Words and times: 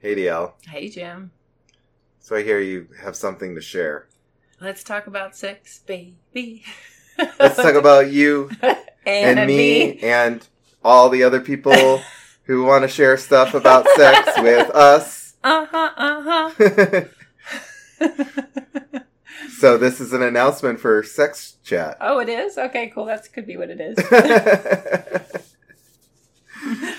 Hey, 0.00 0.14
DL. 0.14 0.52
Hey, 0.64 0.88
Jim. 0.88 1.32
So 2.20 2.36
I 2.36 2.44
hear 2.44 2.60
you 2.60 2.86
have 3.02 3.16
something 3.16 3.56
to 3.56 3.60
share. 3.60 4.06
Let's 4.60 4.84
talk 4.84 5.08
about 5.08 5.34
sex, 5.34 5.80
baby. 5.80 6.62
Let's 7.40 7.56
talk 7.56 7.74
about 7.74 8.08
you 8.08 8.48
and, 9.06 9.44
me 9.48 9.98
and 9.98 10.46
all 10.84 11.08
the 11.08 11.24
other 11.24 11.40
people 11.40 12.00
who 12.44 12.62
want 12.62 12.82
to 12.82 12.88
share 12.88 13.16
stuff 13.16 13.54
about 13.54 13.88
sex 13.96 14.38
with 14.38 14.70
us. 14.70 15.34
Uh 15.42 15.66
huh. 15.68 15.90
Uh 15.96 16.22
huh. 16.22 17.04
so 19.58 19.76
this 19.76 20.00
is 20.00 20.12
an 20.12 20.22
announcement 20.22 20.78
for 20.78 21.02
sex 21.02 21.56
chat. 21.64 21.96
oh, 22.00 22.20
it 22.20 22.28
is. 22.28 22.56
Okay, 22.56 22.92
cool. 22.94 23.06
That 23.06 23.32
could 23.32 23.48
be 23.48 23.56
what 23.56 23.68
it 23.68 23.80
is. 23.80 23.96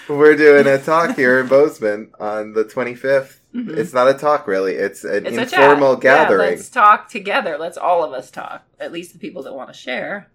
We're 0.08 0.36
doing 0.36 0.68
a 0.68 0.78
talk 0.78 1.16
here 1.16 1.40
in 1.40 1.48
Bozeman 1.48 2.12
on 2.20 2.54
the 2.54 2.64
25th. 2.64 3.40
Mhm. 3.54 3.78
It's 3.78 3.94
not 3.94 4.08
a 4.10 4.14
talk, 4.14 4.48
really. 4.48 4.74
It's 4.76 5.04
an 5.04 5.26
It's 5.26 5.38
informal 5.38 5.94
Yeah, 5.96 6.00
gathering. 6.00 6.50
let's 6.52 6.70
talk 6.70 7.10
together. 7.10 7.58
Let's 7.58 7.78
all 7.78 8.04
of 8.04 8.14
us 8.14 8.30
talk. 8.32 8.64
At 8.80 8.92
least 8.92 9.14
the 9.14 9.20
people 9.20 9.44
that 9.44 9.54
want 9.54 9.70
to 9.70 9.74
share. 9.78 10.28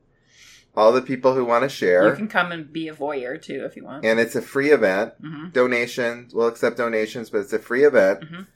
All 0.77 0.91
the 0.93 1.03
people 1.03 1.35
who 1.35 1.45
want 1.45 1.63
to 1.63 1.69
share. 1.69 2.09
You 2.09 2.17
can 2.17 2.27
come 2.29 2.51
and 2.51 2.73
be 2.73 2.89
a 2.89 2.95
voyeur 2.95 3.41
too 3.41 3.65
if 3.65 3.77
you 3.77 3.85
want. 3.85 4.05
And 4.05 4.19
it's 4.19 4.35
a 4.35 4.43
free 4.43 4.71
event. 4.71 5.13
hmm 5.21 5.49
Donations, 5.53 6.35
we'll 6.35 6.49
accept 6.49 6.77
donations, 6.79 7.31
but 7.31 7.39
it's 7.43 7.53
a 7.53 7.61
free 7.61 7.85
event. 7.85 8.21
Mhm. 8.23 8.47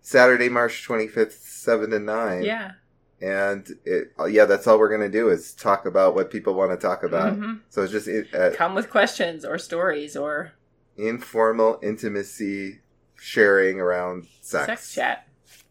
Saturday, 0.00 0.48
March 0.48 0.84
25th, 0.86 1.32
7 1.42 1.90
to 1.90 1.98
9. 1.98 2.44
Yeah. 2.44 2.72
And 3.20 3.66
it, 3.84 4.12
uh, 4.18 4.24
yeah, 4.26 4.44
that's 4.44 4.66
all 4.66 4.78
we're 4.78 4.88
going 4.94 5.00
to 5.10 5.18
do 5.18 5.28
is 5.30 5.54
talk 5.54 5.86
about 5.86 6.14
what 6.14 6.30
people 6.30 6.54
want 6.54 6.72
to 6.72 6.76
talk 6.76 7.02
about. 7.04 7.34
Mhm. 7.38 7.60
So 7.70 7.82
it's 7.82 7.92
just 7.92 8.08
uh, 8.34 8.50
Come 8.54 8.74
with 8.74 8.90
questions 8.90 9.44
or 9.44 9.56
stories 9.58 10.16
or 10.16 10.52
informal 10.96 11.78
intimacy 11.82 12.80
sharing 13.16 13.80
around 13.80 14.26
sex. 14.42 14.66
sex 14.66 14.94
chat. 14.94 15.28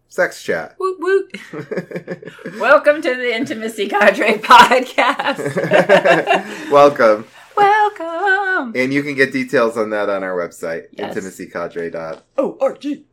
Sex 0.07 0.43
chat. 0.43 0.75
Woot 0.79 0.99
woot. 0.99 1.37
Welcome 2.59 3.01
to 3.01 3.15
the 3.15 3.35
Intimacy 3.35 3.87
Cadre 3.89 4.33
podcast. 4.39 5.39
Welcome. 6.71 7.25
Welcome. 7.57 8.73
And 8.75 8.93
you 8.93 9.03
can 9.03 9.15
get 9.15 9.31
details 9.31 9.77
on 9.77 9.89
that 9.91 10.09
on 10.09 10.23
our 10.23 10.35
website, 10.35 10.85
Yes. 10.91 11.15
intimacycadre.org. 11.15 12.19
Oh, 12.37 12.57
RG. 12.61 13.03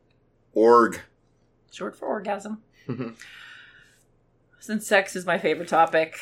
Short 1.73 1.97
for 1.97 2.07
orgasm. 2.07 2.63
Since 4.61 4.87
sex 4.87 5.17
is 5.17 5.25
my 5.27 5.39
favorite 5.39 5.69
topic, 5.69 6.19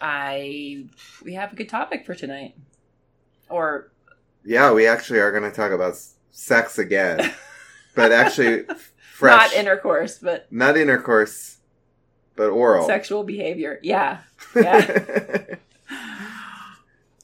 I 0.00 0.86
we 1.24 1.34
have 1.34 1.52
a 1.52 1.56
good 1.56 1.68
topic 1.68 2.04
for 2.04 2.14
tonight. 2.14 2.54
Or 3.48 3.90
yeah, 4.44 4.72
we 4.72 4.86
actually 4.86 5.20
are 5.20 5.30
going 5.30 5.48
to 5.48 5.54
talk 5.54 5.72
about 5.72 5.94
sex 6.30 6.78
again, 6.78 7.32
but 7.94 8.12
actually 8.12 8.64
fresh. 9.12 9.50
not 9.50 9.52
intercourse, 9.54 10.18
but 10.18 10.50
Not 10.52 10.76
intercourse, 10.76 11.58
but 12.36 12.50
oral. 12.50 12.86
sexual 12.86 13.24
behavior. 13.24 13.78
Yeah. 13.82 14.18
Yeah. 14.56 15.56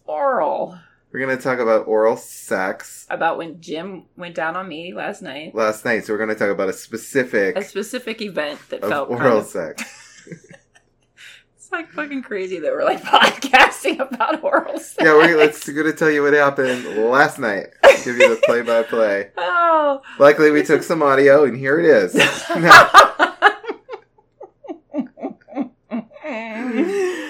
Oral. 0.06 0.78
We're 1.12 1.20
going 1.20 1.36
to 1.36 1.42
talk 1.42 1.60
about 1.60 1.86
oral 1.86 2.16
sex 2.16 3.06
About 3.08 3.38
when 3.38 3.60
Jim 3.60 4.04
went 4.16 4.34
down 4.34 4.56
on 4.56 4.68
me 4.68 4.92
last 4.92 5.22
night. 5.22 5.54
last 5.54 5.84
night. 5.84 6.04
So 6.04 6.12
we're 6.12 6.18
going 6.18 6.28
to 6.30 6.34
talk 6.34 6.50
about 6.50 6.68
a 6.68 6.72
specific 6.72 7.56
A 7.56 7.62
specific 7.62 8.20
event 8.20 8.58
that 8.70 8.80
felt 8.80 9.08
kind 9.10 9.22
oral 9.22 9.38
of- 9.38 9.46
sex. 9.46 9.82
Like 11.74 11.90
fucking 11.90 12.22
crazy 12.22 12.60
that 12.60 12.70
we're 12.72 12.84
like 12.84 13.02
podcasting 13.02 13.98
about 13.98 14.44
oral 14.44 14.78
sex. 14.78 14.94
yeah, 15.00 15.12
we're 15.12 15.36
let's 15.36 15.68
going 15.68 15.86
to 15.86 15.92
tell 15.92 16.08
you 16.10 16.22
what 16.22 16.32
happened 16.32 16.84
last 17.10 17.40
night. 17.40 17.66
Give 18.04 18.16
you 18.16 18.28
the 18.34 18.40
play 18.46 18.62
by 18.62 18.84
play. 18.84 19.30
Oh. 19.36 20.00
Luckily, 20.20 20.52
we 20.52 20.62
took 20.62 20.84
some 20.84 21.02
audio, 21.02 21.42
and 21.44 21.56
here 21.56 21.80
it 21.80 21.86
is. 21.86 22.14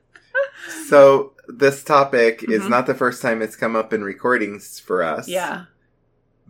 so, 0.87 1.33
this 1.47 1.83
topic 1.83 2.43
is 2.43 2.63
Mhm. 2.63 2.69
not 2.69 2.85
the 2.87 2.93
first 2.95 3.21
time 3.21 3.41
it's 3.41 3.55
come 3.55 3.75
up 3.75 3.93
in 3.93 4.03
recordings 4.03 4.79
for 4.79 5.03
us. 5.03 5.27
Yeah. 5.27 5.65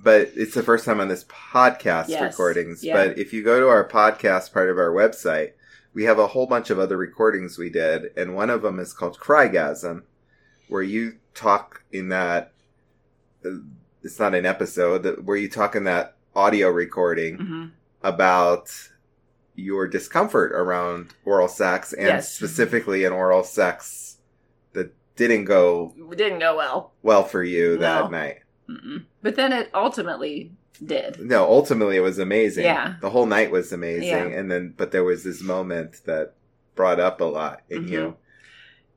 But 0.04 0.32
it's 0.36 0.54
the 0.56 0.64
first 0.64 0.86
time 0.86 1.00
on 1.00 1.08
this 1.10 1.26
podcast 1.26 2.08
Yes. 2.10 2.22
recordings. 2.22 2.84
Yeah. 2.84 2.96
But 3.08 3.20
if 3.20 3.34
you 3.34 3.44
go 3.44 3.60
to 3.60 3.68
our 3.68 3.88
podcast 3.88 4.52
part 4.54 4.70
of 4.70 4.78
our 4.78 4.90
website, 4.92 5.52
we 5.94 6.06
have 6.06 6.18
a 6.20 6.28
whole 6.28 6.48
bunch 6.48 6.70
of 6.70 6.80
other 6.80 6.98
recordings 6.98 7.58
we 7.58 7.70
did. 7.70 8.12
And 8.18 8.34
one 8.36 8.50
of 8.50 8.62
them 8.62 8.80
is 8.80 8.94
called 8.94 9.20
Crygasm, 9.20 10.04
where 10.70 10.82
you 10.84 11.18
talk 11.34 11.84
in 11.92 12.10
that. 12.10 12.54
uh, 13.46 13.50
It's 14.04 14.20
not 14.20 14.34
an 14.34 14.46
episode, 14.48 15.06
where 15.26 15.38
you 15.38 15.48
talk 15.50 15.76
in 15.76 15.84
that 15.84 16.16
audio 16.36 16.70
recording 16.70 17.38
hmm 17.38 17.66
about 18.04 18.72
your 19.54 19.88
discomfort 19.88 20.52
around 20.54 21.14
oral 21.24 21.48
sex 21.48 21.94
and 21.94 22.08
Yes. 22.08 22.34
specifically 22.34 23.04
an 23.06 23.14
oral 23.14 23.44
sex 23.44 24.18
that 24.74 24.92
didn't 25.16 25.46
go 25.46 25.94
didn't 26.16 26.40
go 26.40 26.56
well. 26.58 26.94
well 27.04 27.24
for 27.24 27.44
you 27.44 27.74
No. 27.74 27.80
that 27.82 28.10
night. 28.12 28.38
Mm-mm. 28.72 29.06
But 29.22 29.36
then 29.36 29.52
it 29.54 29.70
ultimately 29.74 30.54
did. 30.84 31.20
No, 31.20 31.44
ultimately 31.44 31.98
it 31.98 32.02
was 32.02 32.20
amazing. 32.20 32.66
Yeah. 32.66 32.96
The 33.02 33.10
whole 33.10 33.26
night 33.26 33.52
was 33.52 33.72
amazing 33.72 34.08
Yeah. 34.10 34.24
and 34.26 34.50
then 34.50 34.74
but 34.76 34.92
there 34.92 35.04
was 35.04 35.24
this 35.24 35.42
moment 35.44 36.02
that 36.06 36.34
brought 36.76 37.00
up 37.00 37.22
a 37.22 37.26
lot 37.26 37.62
in 37.70 37.86
Mhm. 37.86 37.90
you. 37.90 38.18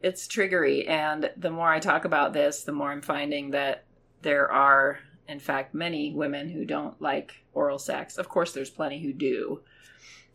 It's 0.01 0.27
triggery. 0.29 0.89
And 0.89 1.31
the 1.37 1.51
more 1.51 1.69
I 1.69 1.81
talk 1.81 2.05
about 2.05 2.33
this, 2.33 2.62
the 2.62 2.73
more 2.73 2.91
I'm 2.93 3.01
finding 3.03 3.51
that 3.51 3.85
there 4.23 4.51
are, 4.51 4.99
in 5.29 5.39
fact, 5.41 5.75
many 5.75 6.12
women 6.12 6.49
who 6.51 6.65
don't 6.65 7.01
like 7.01 7.43
oral 7.53 7.79
sex. 7.79 8.17
Of 8.19 8.29
course, 8.29 8.53
there's 8.53 8.71
plenty 8.71 9.01
who 9.03 9.12
do. 9.12 9.61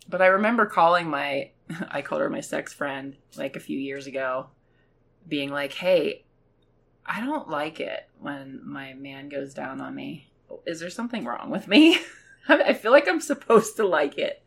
But 0.07 0.21
I 0.23 0.27
remember 0.27 0.66
calling 0.66 1.07
my, 1.07 1.51
I 1.89 2.01
called 2.01 2.21
her 2.21 2.29
my 2.29 2.41
sex 2.41 2.73
friend 2.73 3.16
like 3.38 3.56
a 3.56 3.59
few 3.59 3.77
years 3.79 4.07
ago, 4.07 4.47
being 5.27 5.50
like, 5.51 5.73
hey, 5.73 6.25
I 7.09 7.21
don't 7.21 7.49
like 7.49 7.79
it 7.79 8.07
when 8.19 8.61
my 8.63 8.93
man 8.93 9.29
goes 9.29 9.53
down 9.53 9.81
on 9.81 9.95
me. 9.95 10.27
Is 10.65 10.79
there 10.79 10.91
something 10.91 11.25
wrong 11.25 11.49
with 11.49 11.67
me? 11.67 11.99
I 12.47 12.73
feel 12.73 12.91
like 12.91 13.07
I'm 13.07 13.19
supposed 13.19 13.75
to 13.77 13.87
like 13.87 14.17
it. 14.17 14.43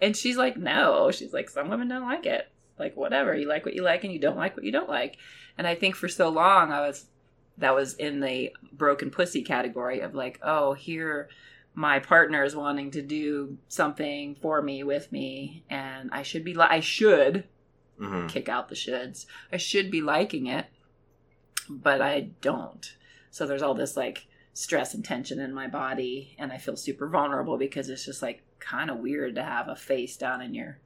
And 0.00 0.16
she's 0.16 0.36
like, 0.36 0.56
no. 0.56 1.10
She's 1.10 1.32
like, 1.34 1.50
some 1.50 1.68
women 1.68 1.88
don't 1.88 2.08
like 2.08 2.26
it. 2.26 2.50
Like, 2.78 2.96
whatever. 2.96 3.36
You 3.36 3.46
like 3.46 3.64
what 3.64 3.74
you 3.74 3.82
like 3.82 4.04
and 4.04 4.12
you 4.12 4.18
don't 4.18 4.36
like 4.36 4.56
what 4.56 4.64
you 4.64 4.72
don't 4.72 4.88
like. 4.88 5.18
And 5.58 5.66
I 5.66 5.74
think 5.74 5.96
for 5.96 6.08
so 6.08 6.30
long, 6.30 6.72
I 6.72 6.80
was, 6.80 7.06
that 7.58 7.74
was 7.74 7.94
in 7.94 8.20
the 8.20 8.52
broken 8.72 9.10
pussy 9.10 9.42
category 9.42 10.00
of 10.00 10.14
like, 10.14 10.40
oh, 10.42 10.72
here 10.72 11.28
my 11.74 12.00
partner 12.00 12.42
is 12.42 12.56
wanting 12.56 12.90
to 12.90 13.02
do 13.02 13.56
something 13.68 14.34
for 14.42 14.60
me 14.60 14.82
with 14.82 15.12
me 15.12 15.62
and 15.70 16.10
I 16.12 16.22
should 16.22 16.42
be 16.44 16.52
li- 16.54 16.66
I 16.68 16.80
should 16.80 17.44
hmm 17.98 18.26
kick 18.26 18.48
out 18.48 18.68
the 18.68 18.74
shoulds. 18.74 19.26
I 19.52 19.58
should 19.58 19.90
be 19.90 20.00
liking 20.02 20.46
it, 20.46 20.66
but 21.68 22.00
I 22.00 22.30
don't. 22.40 22.94
So 23.30 23.46
there's 23.46 23.62
all 23.62 23.74
this 23.74 23.96
like 23.96 24.26
stress 24.54 24.94
and 24.94 25.04
tension 25.04 25.38
in 25.38 25.54
my 25.54 25.66
body, 25.68 26.34
and 26.38 26.52
I 26.52 26.58
feel 26.58 26.76
super 26.76 27.08
vulnerable 27.08 27.56
because 27.58 27.88
it's 27.88 28.04
just 28.04 28.22
like 28.22 28.42
kind 28.58 28.90
of 28.90 28.98
weird 28.98 29.34
to 29.36 29.42
have 29.42 29.68
a 29.68 29.76
face 29.76 30.16
down 30.16 30.42
in 30.42 30.54
your 30.54 30.78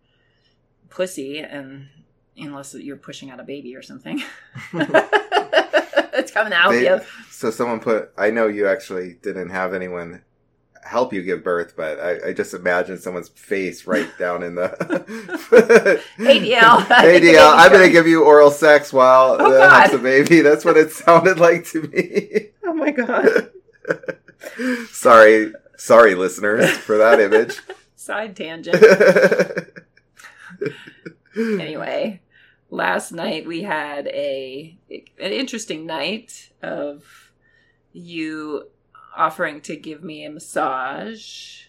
pussy, 0.90 1.38
and 1.38 1.88
unless 2.36 2.74
you're 2.74 2.96
pushing 2.96 3.30
out 3.30 3.40
a 3.40 3.44
baby 3.44 3.74
or 3.76 3.82
something, 3.82 4.22
it's 4.72 6.30
coming 6.32 6.52
out. 6.52 6.70
They- 6.72 6.84
yeah. 6.84 7.00
So 7.30 7.50
someone 7.50 7.80
put 7.80 8.12
I 8.16 8.30
know 8.30 8.46
you 8.46 8.68
actually 8.68 9.14
didn't 9.22 9.50
have 9.50 9.74
anyone 9.74 10.22
help 10.82 11.12
you 11.12 11.22
give 11.22 11.42
birth, 11.44 11.74
but 11.76 11.98
I, 12.00 12.28
I 12.28 12.32
just 12.32 12.54
imagine 12.54 12.98
someone's 12.98 13.28
face 13.28 13.86
right 13.86 14.08
down 14.18 14.42
in 14.42 14.54
the 14.56 14.68
ADL. 16.18 16.78
ADL. 16.86 17.52
I'm 17.56 17.72
gonna 17.72 17.88
give 17.90 18.06
you 18.06 18.24
oral 18.24 18.50
sex 18.50 18.92
while 18.92 19.36
Oh, 19.40 19.60
uh, 19.60 19.70
has 19.80 19.94
a 19.94 19.98
baby. 19.98 20.40
That's 20.40 20.64
what 20.64 20.76
it 20.76 20.90
sounded 20.92 21.38
like 21.38 21.64
to 21.66 21.82
me. 21.82 22.48
Oh 22.64 22.74
my 22.74 22.90
god. 22.90 23.50
sorry, 24.90 25.52
sorry, 25.76 26.14
listeners, 26.14 26.70
for 26.70 26.98
that 26.98 27.20
image. 27.20 27.58
Side 27.96 28.34
tangent. 28.36 28.82
anyway, 31.36 32.20
last 32.70 33.12
night 33.12 33.46
we 33.46 33.62
had 33.62 34.06
a 34.08 34.76
an 34.90 35.32
interesting 35.32 35.86
night 35.86 36.50
of 36.62 37.32
you 37.92 38.68
offering 39.16 39.60
to 39.62 39.76
give 39.76 40.02
me 40.02 40.24
a 40.24 40.30
massage. 40.30 41.64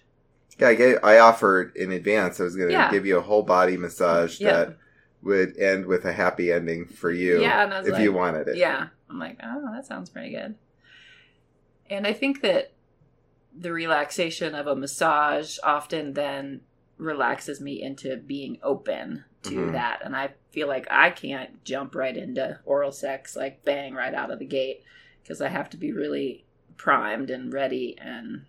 Yeah, 0.60 0.68
I, 0.70 0.76
gave, 0.76 0.98
I 1.04 1.18
offered 1.20 1.76
in 1.76 1.92
advance. 1.92 2.40
I 2.40 2.44
was 2.44 2.56
going 2.56 2.70
to 2.70 2.74
Yeah. 2.74 2.92
give 2.92 3.06
you 3.06 3.18
a 3.18 3.22
whole 3.22 3.44
body 3.44 3.76
massage 3.78 4.40
Yeah. 4.40 4.52
that 4.54 4.78
would 5.22 5.58
end 5.58 5.86
with 5.86 6.06
a 6.06 6.14
happy 6.14 6.52
ending 6.52 6.86
for 6.86 7.12
you 7.12 7.42
Yeah, 7.42 7.64
and 7.64 7.74
I 7.74 7.80
was 7.80 7.88
if 7.88 7.94
like, 7.94 8.04
you 8.04 8.14
wanted 8.14 8.48
it. 8.50 8.58
Yeah. 8.58 8.88
I'm 9.10 9.20
like, 9.20 9.40
oh, 9.44 9.72
that 9.74 9.86
sounds 9.86 10.10
pretty 10.10 10.32
good. 10.32 10.56
And 11.90 12.06
I 12.08 12.14
think 12.14 12.42
that 12.42 12.72
the 13.56 13.72
relaxation 13.72 14.56
of 14.56 14.68
a 14.68 14.76
massage 14.76 15.58
often 15.64 16.14
then 16.14 16.62
relaxes 16.98 17.60
me 17.62 17.82
into 17.82 18.18
being 18.18 18.58
open 18.64 19.26
to 19.44 19.56
Mhm. 19.56 19.72
that. 19.74 20.02
And 20.04 20.16
I 20.16 20.34
feel 20.52 20.68
like 20.68 20.88
I 20.90 21.10
can't 21.10 21.64
jump 21.64 21.96
right 21.96 22.16
into 22.16 22.60
oral 22.66 22.92
sex, 22.92 23.36
like 23.36 23.64
bang 23.66 23.94
right 23.94 24.14
out 24.14 24.32
of 24.32 24.40
the 24.40 24.46
gate, 24.46 24.84
because 25.22 25.42
I 25.42 25.50
have 25.50 25.70
to 25.72 25.78
be 25.78 25.92
really 25.92 26.46
primed 26.78 27.30
and 27.30 27.52
ready 27.54 27.96
and 28.00 28.46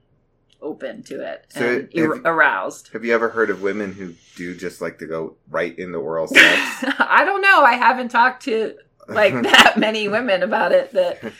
open 0.62 1.02
to 1.04 1.20
it 1.20 1.46
So 1.50 1.86
and 1.94 2.24
ar- 2.26 2.32
aroused. 2.32 2.88
Have 2.92 3.04
you 3.04 3.14
ever 3.14 3.28
heard 3.28 3.50
of 3.50 3.60
women 3.62 3.92
who 3.92 4.14
do 4.36 4.54
just 4.56 4.80
like 4.80 4.98
to 5.00 5.06
go 5.06 5.36
right 5.50 5.78
into 5.78 5.98
oral 5.98 6.26
sex? 6.26 6.40
I 6.98 7.22
don't 7.24 7.42
know. 7.42 7.62
I 7.62 7.74
haven't 7.74 8.08
talked 8.08 8.44
to 8.44 8.74
like 9.08 9.34
that 9.42 9.74
many 9.76 10.08
women 10.08 10.42
about 10.42 10.72
it 10.72 10.92
that 10.92 11.32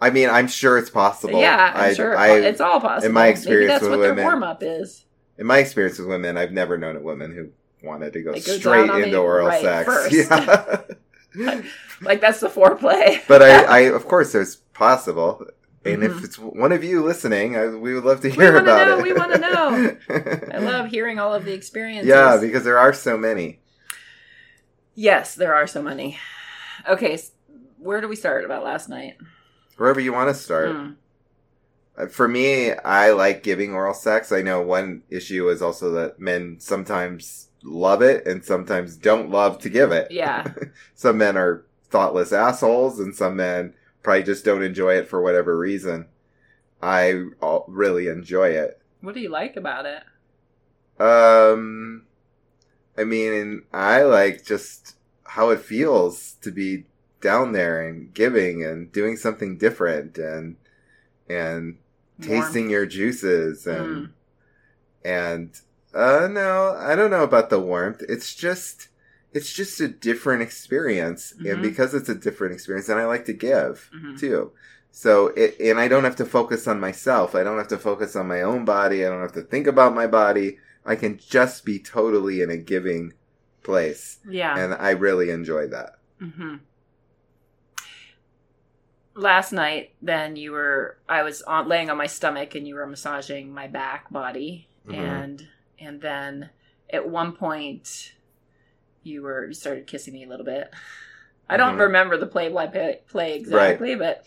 I 0.00 0.10
mean, 0.10 0.28
I'm 0.30 0.48
sure 0.48 0.76
it's 0.78 0.90
possible. 0.90 1.40
yeah 1.40 1.72
i'm 1.74 1.90
I, 1.90 1.94
sure 1.94 2.16
I, 2.16 2.36
it's 2.38 2.60
all 2.60 2.80
possible 2.80 3.06
In 3.06 3.12
my 3.12 3.22
maybe 3.24 3.30
experience 3.32 3.70
that's 3.72 3.82
with 3.82 3.90
what 3.92 3.98
women- 4.00 4.16
their 4.16 4.24
warm-up 4.24 4.62
is 4.62 5.04
in 5.36 5.46
my 5.46 5.58
experience 5.58 5.98
with 5.98 6.06
women, 6.06 6.36
I've 6.36 6.52
never 6.52 6.78
known 6.78 6.96
a 6.96 7.00
woman 7.00 7.34
who 7.34 7.48
wanted 7.84 8.12
to 8.12 8.22
go 8.22 8.30
Like, 8.32 8.42
straight 8.42 8.88
into 8.88 9.10
the 9.10 9.16
oral 9.18 9.48
right 9.48 9.60
sex. 9.62 9.84
first. 9.86 10.96
Yeah. 11.36 11.62
like 12.00 12.20
that's 12.20 12.38
the 12.38 12.46
foreplay 12.48 13.20
but 13.26 13.42
I, 13.42 13.64
I, 13.64 13.78
of 13.92 14.06
course, 14.06 14.30
there's 14.30 14.54
possible. 14.54 15.44
And 15.86 16.02
Mhm. 16.02 16.06
if 16.06 16.24
it's 16.24 16.38
one 16.38 16.72
of 16.72 16.82
you 16.82 17.02
listening, 17.02 17.56
I, 17.56 17.66
we 17.68 17.94
would 17.94 18.04
love 18.04 18.20
to 18.22 18.30
hear 18.30 18.56
about 18.56 18.86
know, 18.88 18.98
it. 18.98 19.02
we 19.02 19.12
wanna 19.12 19.38
know. 19.38 19.96
i 20.52 20.58
love 20.58 20.86
hearing 20.86 21.18
all 21.18 21.34
of 21.34 21.44
the 21.44 21.52
experiences 21.52 22.08
Yeah, 22.08 22.38
because 22.40 22.64
there 22.64 22.78
are 22.78 22.92
so 22.94 23.16
many. 23.18 23.60
yes 24.94 25.34
there 25.34 25.54
are 25.54 25.66
so 25.66 25.82
many 25.82 26.18
okay 26.88 27.18
where 27.78 28.00
do 28.00 28.08
we 28.08 28.16
start 28.16 28.44
about 28.44 28.64
last 28.64 28.88
night 28.88 29.16
Wherever 29.76 29.98
you 30.00 30.12
want 30.12 30.28
to 30.28 30.34
start. 30.40 30.76
Uh, 31.98 32.06
For 32.06 32.28
me, 32.28 32.70
I 32.72 33.10
like 33.10 33.42
giving 33.42 33.72
oral 33.74 33.92
sex. 33.92 34.30
I 34.30 34.40
know 34.40 34.62
one 34.62 35.02
issue 35.10 35.48
is 35.48 35.60
also 35.62 35.90
that 35.92 36.20
men 36.20 36.56
sometimes 36.60 37.48
love 37.64 38.02
it 38.02 38.24
and 38.24 38.44
sometimes 38.44 38.96
don't 38.96 39.30
love 39.30 39.58
to 39.62 39.68
give 39.68 39.90
it. 39.90 40.12
yeah 40.12 40.44
Some 40.94 41.18
men 41.18 41.36
are 41.36 41.64
thoughtless 41.90 42.32
assholes 42.32 43.00
and 43.00 43.14
some 43.16 43.34
men 43.36 43.74
probably 44.04 44.22
just 44.22 44.44
don't 44.44 44.62
enjoy 44.62 44.94
it 44.96 45.08
for 45.08 45.20
whatever 45.20 45.58
reason. 45.58 46.06
I 46.82 47.24
really 47.68 48.06
enjoy 48.08 48.50
it. 48.50 48.80
what 49.00 49.14
do 49.14 49.20
you 49.20 49.30
like 49.30 49.56
about 49.56 49.86
it 49.86 50.02
Um, 51.02 52.04
I 52.96 53.04
mean, 53.04 53.64
I 53.72 54.02
like 54.02 54.44
just 54.44 54.96
how 55.24 55.50
it 55.50 55.60
feels 55.60 56.34
to 56.42 56.52
be 56.52 56.84
down 57.20 57.52
there 57.52 57.80
and 57.86 58.12
giving 58.14 58.62
and 58.64 58.92
doing 58.92 59.16
something 59.16 59.56
different 59.58 60.18
and 60.18 60.56
and 61.28 61.78
Warm. 62.18 62.30
tasting 62.30 62.70
your 62.70 62.86
juices 62.86 63.66
and 63.66 64.08
Mm. 64.08 64.10
and 65.04 65.60
uh 65.94 66.28
no, 66.30 66.74
I 66.78 66.94
don't 66.96 67.10
know 67.10 67.24
about 67.24 67.50
the 67.50 67.60
warmth. 67.60 68.02
It's 68.08 68.34
just 68.34 68.88
it's 69.34 69.52
just 69.52 69.80
a 69.80 69.88
different 69.88 70.42
experience 70.42 71.34
Mhm. 71.38 71.52
and 71.52 71.62
because 71.62 71.92
it's 71.94 72.08
a 72.08 72.14
different 72.14 72.54
experience 72.54 72.88
and 72.88 72.98
I 73.00 73.04
like 73.06 73.24
to 73.26 73.32
give 73.34 73.90
Mhm. 73.94 74.18
too. 74.18 74.52
So 74.90 75.28
it 75.28 75.58
and 75.60 75.78
I 75.80 75.88
don't 75.88 76.04
have 76.04 76.16
to 76.16 76.24
focus 76.24 76.66
on 76.68 76.78
myself. 76.80 77.34
I 77.34 77.42
don't 77.42 77.58
have 77.58 77.68
to 77.68 77.78
focus 77.78 78.14
on 78.16 78.28
my 78.28 78.42
own 78.42 78.64
body. 78.64 79.04
I 79.04 79.08
don't 79.10 79.20
have 79.22 79.32
to 79.32 79.42
think 79.42 79.66
about 79.66 79.94
my 79.94 80.06
body. 80.06 80.58
I 80.86 80.96
can 80.96 81.18
just 81.18 81.64
be 81.64 81.78
totally 81.78 82.40
in 82.42 82.50
a 82.50 82.56
giving 82.56 83.12
place. 83.62 84.18
yeah 84.28 84.56
And 84.58 84.74
I 84.74 84.90
really 84.90 85.30
enjoy 85.30 85.66
that. 85.68 85.96
mm-hmm. 86.20 86.56
Last 89.16 89.52
night, 89.52 89.94
then 90.02 90.34
you 90.36 90.50
were 90.52 90.98
I 91.08 91.22
was 91.22 91.42
on, 91.42 91.68
laying 91.68 91.88
on 91.88 91.96
my 91.96 92.06
stomach 92.08 92.54
and 92.56 92.66
you 92.66 92.74
were 92.74 92.86
massaging 92.86 93.52
my 93.52 93.68
back 93.68 94.10
body, 94.10 94.68
Mhm. 94.88 94.94
and 94.94 95.48
and 95.78 96.00
then 96.00 96.50
at 96.90 97.08
one 97.08 97.32
point 97.32 98.12
you 99.04 99.22
were 99.22 99.46
you 99.46 99.54
started 99.54 99.86
kissing 99.86 100.14
me 100.14 100.24
a 100.24 100.28
little 100.28 100.44
bit. 100.44 100.70
I 101.48 101.56
don't 101.56 101.76
Mhm. 101.76 101.80
remember 101.80 102.16
the 102.16 102.26
play 102.26 102.48
by 102.48 102.66
play, 102.66 103.00
play 103.08 103.36
exactly, 103.36 103.94
but 103.94 104.24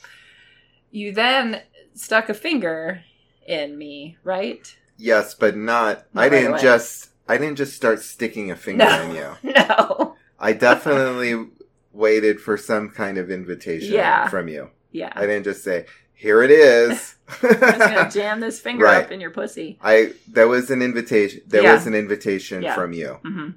you 0.92 1.12
then 1.12 1.62
stuck 1.94 2.30
a 2.30 2.34
finger 2.34 3.02
in 3.46 3.78
me, 3.78 4.18
right? 4.24 4.76
Yes, 4.98 5.34
but 5.34 5.56
not, 5.58 6.06
Not 6.14 6.24
I 6.26 6.30
didn't 6.30 6.52
away. 6.54 6.62
just 6.62 7.10
I 7.30 7.38
didn't 7.38 7.58
just 7.58 7.74
start 7.76 8.00
sticking 8.02 8.52
a 8.52 8.56
finger 8.56 8.86
No. 8.86 9.02
in 9.02 9.16
you. 9.16 9.54
No. 9.56 10.16
I 10.40 10.54
definitely 10.54 11.48
waited 11.92 12.40
for 12.40 12.56
some 12.58 12.90
kind 12.90 13.18
of 13.18 13.30
invitation 13.32 13.94
Yeah. 13.94 14.28
from 14.30 14.48
you. 14.48 14.70
Yeah. 14.92 15.12
I 15.16 15.22
didn't 15.26 15.44
just 15.44 15.64
say, 15.64 15.86
"Here 16.14 16.42
it 16.44 16.52
is." 16.52 17.16
I'm 17.42 17.60
gonna 17.80 18.10
jam 18.12 18.40
this 18.40 18.60
finger 18.60 18.86
Right. 18.86 19.04
up 19.06 19.12
in 19.12 19.20
your 19.20 19.32
pussy. 19.32 19.78
I 19.82 20.14
there 20.28 20.48
was 20.48 20.70
an 20.70 20.82
invitation. 20.82 21.42
There 21.48 21.64
Yeah. 21.64 21.74
was 21.74 21.88
an 21.88 21.96
invitation 21.96 22.62
Yeah. 22.62 22.76
from 22.76 22.94
you. 22.94 23.20
hmm 23.24 23.50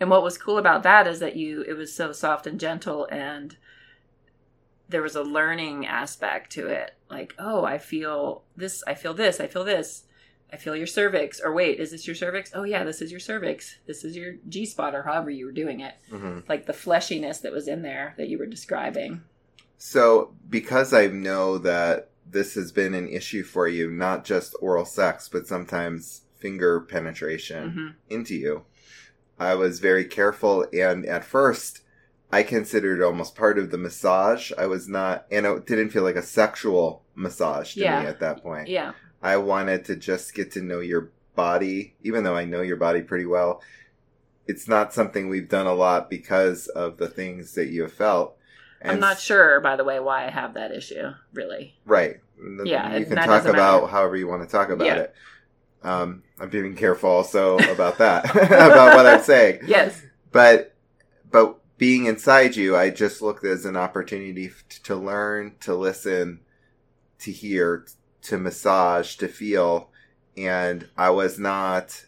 And 0.00 0.10
what 0.10 0.22
was 0.22 0.38
cool 0.38 0.58
about 0.58 0.82
that 0.82 1.06
is 1.06 1.20
that 1.20 1.36
you 1.36 1.62
it 1.62 1.74
was 1.74 1.94
so 1.94 2.12
soft 2.12 2.46
and 2.46 2.58
gentle 2.58 3.06
and 3.10 3.56
there 4.88 5.02
was 5.02 5.16
a 5.16 5.22
learning 5.22 5.86
aspect 5.86 6.52
to 6.52 6.66
it. 6.66 6.94
Like, 7.10 7.34
oh, 7.38 7.64
I 7.64 7.78
feel 7.78 8.42
this, 8.56 8.84
I 8.86 8.94
feel 8.94 9.14
this, 9.14 9.40
I 9.40 9.46
feel 9.46 9.64
this. 9.64 10.04
I 10.52 10.56
feel 10.58 10.76
your 10.76 10.86
cervix. 10.86 11.40
Or 11.40 11.54
wait, 11.54 11.80
is 11.80 11.92
this 11.92 12.06
your 12.06 12.14
cervix? 12.14 12.50
Oh 12.54 12.64
yeah, 12.64 12.84
this 12.84 13.00
is 13.00 13.10
your 13.10 13.20
cervix. 13.20 13.78
This 13.86 14.04
is 14.04 14.14
your 14.14 14.34
G 14.48 14.66
spot 14.66 14.94
or 14.94 15.02
however 15.02 15.30
you 15.30 15.46
were 15.46 15.52
doing 15.52 15.80
it. 15.80 15.94
hmm 16.10 16.40
Like 16.46 16.66
the 16.66 16.74
fleshiness 16.74 17.40
that 17.40 17.52
was 17.52 17.68
in 17.68 17.82
there 17.82 18.14
that 18.18 18.28
you 18.28 18.38
were 18.38 18.46
describing. 18.46 19.22
So, 19.78 20.34
because 20.48 20.92
I 20.92 21.06
know 21.06 21.58
that 21.58 22.10
this 22.24 22.54
has 22.54 22.70
been 22.70 22.94
an 22.94 23.08
issue 23.08 23.42
for 23.42 23.66
you, 23.66 23.90
not 23.90 24.24
just 24.24 24.54
oral 24.60 24.84
sex, 24.84 25.28
but 25.28 25.46
sometimes 25.46 26.22
finger 26.36 26.80
penetration 26.80 27.70
hmm 27.70 28.14
into 28.14 28.34
you, 28.34 28.64
I 29.42 29.54
was 29.54 29.80
very 29.80 30.04
careful. 30.04 30.66
And 30.72 31.04
at 31.06 31.24
first, 31.24 31.80
I 32.32 32.42
considered 32.42 33.00
it 33.00 33.04
almost 33.04 33.34
part 33.34 33.58
of 33.58 33.70
the 33.70 33.78
massage. 33.78 34.52
I 34.56 34.66
was 34.66 34.88
not, 34.88 35.26
and 35.30 35.44
it 35.44 35.66
didn't 35.66 35.90
feel 35.90 36.02
like 36.02 36.16
a 36.16 36.22
sexual 36.22 37.02
massage 37.14 37.74
to 37.74 37.80
Yeah. 37.80 38.00
me 38.02 38.06
at 38.06 38.20
that 38.20 38.42
point. 38.42 38.68
Yeah. 38.68 38.92
I 39.22 39.36
wanted 39.36 39.84
to 39.86 39.96
just 39.96 40.34
get 40.34 40.50
to 40.52 40.62
know 40.62 40.80
your 40.80 41.10
body, 41.34 41.94
even 42.02 42.24
though 42.24 42.36
I 42.36 42.44
know 42.44 42.62
your 42.62 42.76
body 42.76 43.02
pretty 43.02 43.26
well. 43.26 43.62
It's 44.46 44.66
not 44.66 44.92
something 44.92 45.28
we've 45.28 45.48
done 45.48 45.66
a 45.66 45.74
lot 45.74 46.10
because 46.10 46.66
of 46.68 46.96
the 46.96 47.08
things 47.08 47.54
that 47.54 47.66
you 47.68 47.82
have 47.82 47.92
felt. 47.92 48.36
I'm 48.84 48.98
not 48.98 49.20
sure, 49.20 49.60
by 49.60 49.76
the 49.76 49.84
way, 49.84 50.00
why 50.00 50.26
I 50.26 50.30
have 50.30 50.54
that 50.54 50.72
issue, 50.72 51.12
really. 51.32 51.76
Right. 51.86 52.16
Yeah, 52.64 52.90
You 52.90 52.96
and 52.96 53.06
can 53.06 53.16
talk 53.18 53.44
about 53.44 53.82
matter. 53.82 53.86
however 53.92 54.16
you 54.16 54.26
want 54.26 54.42
to 54.42 54.48
talk 54.50 54.70
about 54.70 54.86
Yeah. 54.86 54.96
it. 54.96 55.14
Um, 55.84 56.22
I'm 56.38 56.48
being 56.48 56.76
careful 56.76 57.10
also 57.10 57.58
about 57.58 57.98
that, 57.98 58.24
about 58.34 58.96
what 58.96 59.06
I'm 59.06 59.22
saying. 59.22 59.60
Yes. 59.66 60.00
But, 60.30 60.74
but 61.30 61.58
being 61.78 62.06
inside 62.06 62.54
you, 62.56 62.76
I 62.76 62.90
just 62.90 63.20
looked 63.22 63.44
as 63.44 63.64
an 63.64 63.76
opportunity 63.76 64.46
f- 64.46 64.64
to 64.84 64.94
learn, 64.96 65.54
to 65.60 65.74
listen, 65.74 66.40
to 67.20 67.32
hear, 67.32 67.86
to 68.22 68.38
massage, 68.38 69.16
to 69.16 69.28
feel. 69.28 69.90
And 70.36 70.88
I 70.96 71.10
was 71.10 71.38
not, 71.38 72.06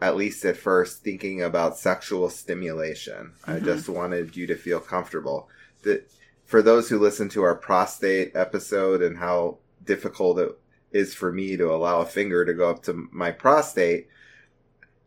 at 0.00 0.16
least 0.16 0.44
at 0.44 0.56
first, 0.56 1.02
thinking 1.02 1.42
about 1.42 1.76
sexual 1.78 2.30
stimulation. 2.30 3.32
I 3.46 3.54
Mhm. 3.60 3.64
just 3.64 3.88
wanted 3.88 4.36
you 4.36 4.46
to 4.46 4.56
feel 4.56 4.80
comfortable. 4.80 5.48
That 5.82 6.10
for 6.44 6.62
those 6.62 6.88
who 6.88 6.98
listen 6.98 7.28
to 7.30 7.42
our 7.42 7.54
prostate 7.54 8.34
episode 8.34 9.02
and 9.02 9.18
how 9.18 9.58
difficult 9.84 10.38
it 10.38 10.58
is 10.92 11.14
for 11.14 11.32
me 11.32 11.56
to 11.56 11.72
allow 11.72 12.00
a 12.00 12.06
finger 12.06 12.44
to 12.44 12.54
go 12.54 12.70
up 12.70 12.82
to 12.84 13.08
my 13.12 13.30
prostate, 13.30 14.08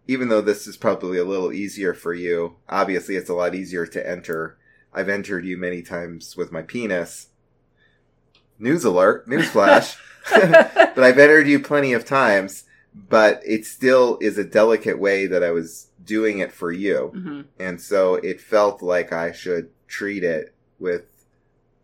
even 0.07 0.29
though 0.29 0.41
this 0.41 0.67
is 0.67 0.77
probably 0.77 1.17
a 1.17 1.25
little 1.25 1.51
easier 1.51 1.93
for 1.93 2.13
you, 2.13 2.57
obviously 2.69 3.15
it's 3.15 3.29
a 3.29 3.33
lot 3.33 3.55
easier 3.55 3.85
to 3.87 4.09
enter. 4.09 4.57
I've 4.93 5.09
entered 5.09 5.45
you 5.45 5.57
many 5.57 5.81
times 5.81 6.37
with 6.37 6.51
my 6.51 6.61
penis. 6.61 7.29
News 8.57 8.85
alert, 8.85 9.27
newsflash. 9.27 9.97
but 10.31 10.99
I've 11.03 11.19
entered 11.19 11.47
you 11.47 11.59
plenty 11.59 11.93
of 11.93 12.03
times, 12.03 12.63
but 12.95 13.41
it 13.45 13.65
still 13.65 14.17
is 14.21 14.37
a 14.37 14.43
delicate 14.43 14.97
way 14.97 15.27
that 15.27 15.43
I 15.43 15.51
was 15.51 15.89
doing 16.03 16.39
it 16.39 16.51
for 16.51 16.71
you. 16.71 17.11
hmm 17.13 17.41
And 17.59 17.79
so 17.79 18.15
it 18.15 18.41
felt 18.41 18.81
like 18.81 19.13
I 19.13 19.31
should 19.31 19.69
treat 19.87 20.23
it 20.23 20.55
with 20.79 21.05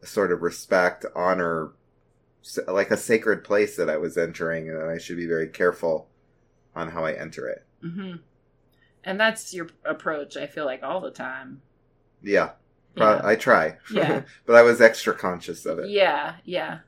a 0.02 0.08
sort 0.08 0.32
of 0.32 0.42
respect, 0.42 1.06
honor, 1.16 1.74
like 2.68 2.92
a 2.92 2.98
sacred 2.98 3.44
place 3.44 3.76
that 3.78 3.90
I 3.90 3.98
was 3.98 4.18
entering, 4.18 4.70
and 4.70 4.90
I 4.90 4.98
should 4.98 5.18
be 5.18 5.28
very 5.28 5.48
careful 5.48 6.10
on 6.76 6.90
how 6.90 7.06
I 7.06 7.14
enter 7.14 7.48
it. 7.48 7.66
hmm 7.82 8.14
And 9.04 9.20
that's 9.20 9.54
your 9.54 9.68
approach, 9.86 10.38
I 10.38 10.48
feel 10.48 10.66
like, 10.66 10.84
all 10.84 11.02
the 11.02 11.12
time. 11.12 11.62
Yeah, 12.22 12.52
pro- 12.96 13.16
Yeah. 13.18 13.22
I 13.24 13.36
try. 13.36 13.78
Yeah. 13.94 14.24
but 14.46 14.56
I 14.56 14.62
was 14.64 14.82
extra 14.82 15.14
conscious 15.14 15.66
of 15.66 15.80
it. 15.80 15.90
Yeah, 15.90 16.36
yeah. 16.46 16.80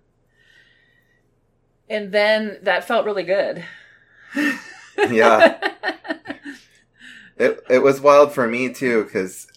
And 1.90 2.12
then 2.12 2.60
that 2.64 2.86
felt 2.86 3.06
really 3.06 3.24
good. 3.24 3.66
Yeah. 5.10 5.58
It 7.38 7.64
it 7.70 7.80
was 7.80 8.00
wild 8.00 8.32
for 8.34 8.48
me 8.48 8.72
too 8.74 9.04
because 9.04 9.48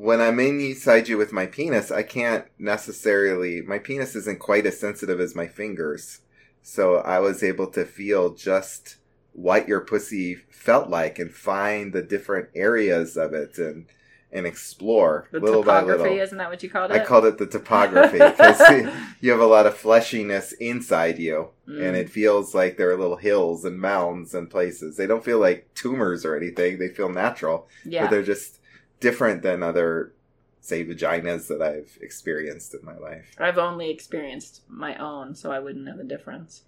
when 0.00 0.20
I'm 0.20 0.40
inside 0.40 1.08
you 1.08 1.18
with 1.18 1.30
my 1.32 1.44
penis, 1.46 1.90
I 1.90 2.02
can't 2.02 2.46
necessarily. 2.58 3.60
My 3.60 3.78
penis 3.78 4.14
isn't 4.16 4.38
quite 4.40 4.64
as 4.66 4.80
sensitive 4.80 5.20
as 5.20 5.34
my 5.34 5.46
fingers, 5.46 6.20
so 6.62 6.96
I 6.96 7.18
was 7.18 7.42
able 7.42 7.66
to 7.68 7.84
feel 7.84 8.30
just 8.34 8.96
what 9.32 9.68
your 9.68 9.80
pussy 9.80 10.36
felt 10.50 10.88
like 10.88 11.18
and 11.18 11.30
find 11.32 11.92
the 11.92 12.02
different 12.02 12.48
areas 12.54 13.16
of 13.16 13.32
it 13.34 13.58
and 13.58 13.86
and 14.32 14.46
explore 14.46 15.26
The 15.32 15.40
little 15.40 15.64
by 15.64 15.80
topography, 15.80 16.02
little. 16.04 16.18
isn't 16.20 16.38
that 16.38 16.50
what 16.50 16.62
you 16.62 16.70
called 16.70 16.92
it? 16.92 17.00
I 17.00 17.04
called 17.04 17.24
it 17.24 17.36
the 17.38 17.46
topography 17.46 18.18
because 18.18 18.60
you 19.20 19.32
have 19.32 19.40
a 19.40 19.46
lot 19.46 19.66
of 19.66 19.74
fleshiness 19.76 20.52
inside 20.60 21.18
you, 21.18 21.48
Mm. 21.68 21.82
and 21.88 21.96
it 21.96 22.08
feels 22.10 22.54
like 22.54 22.76
there 22.76 22.90
are 22.90 22.96
little 22.96 23.16
hills 23.16 23.64
and 23.64 23.78
mounds 23.80 24.34
and 24.34 24.48
places. 24.48 24.96
They 24.96 25.06
don't 25.06 25.24
feel 25.24 25.38
like 25.40 25.68
tumors 25.74 26.24
or 26.24 26.36
anything; 26.36 26.78
they 26.78 26.88
feel 26.88 27.08
natural, 27.10 27.68
yeah. 27.84 28.02
but 28.04 28.10
they're 28.10 28.22
just 28.22 28.59
different 29.00 29.42
than 29.42 29.62
other, 29.62 30.12
say, 30.60 30.84
vaginas 30.84 31.48
that 31.48 31.60
I've 31.62 31.98
experienced 32.00 32.74
in 32.74 32.84
my 32.84 32.96
life. 32.96 33.34
I've 33.38 33.58
only 33.58 33.90
experienced 33.90 34.62
my 34.68 34.96
own, 34.96 35.34
so 35.34 35.50
I 35.50 35.58
wouldn't 35.58 35.84
know 35.84 35.96
the 35.96 36.04
difference. 36.04 36.62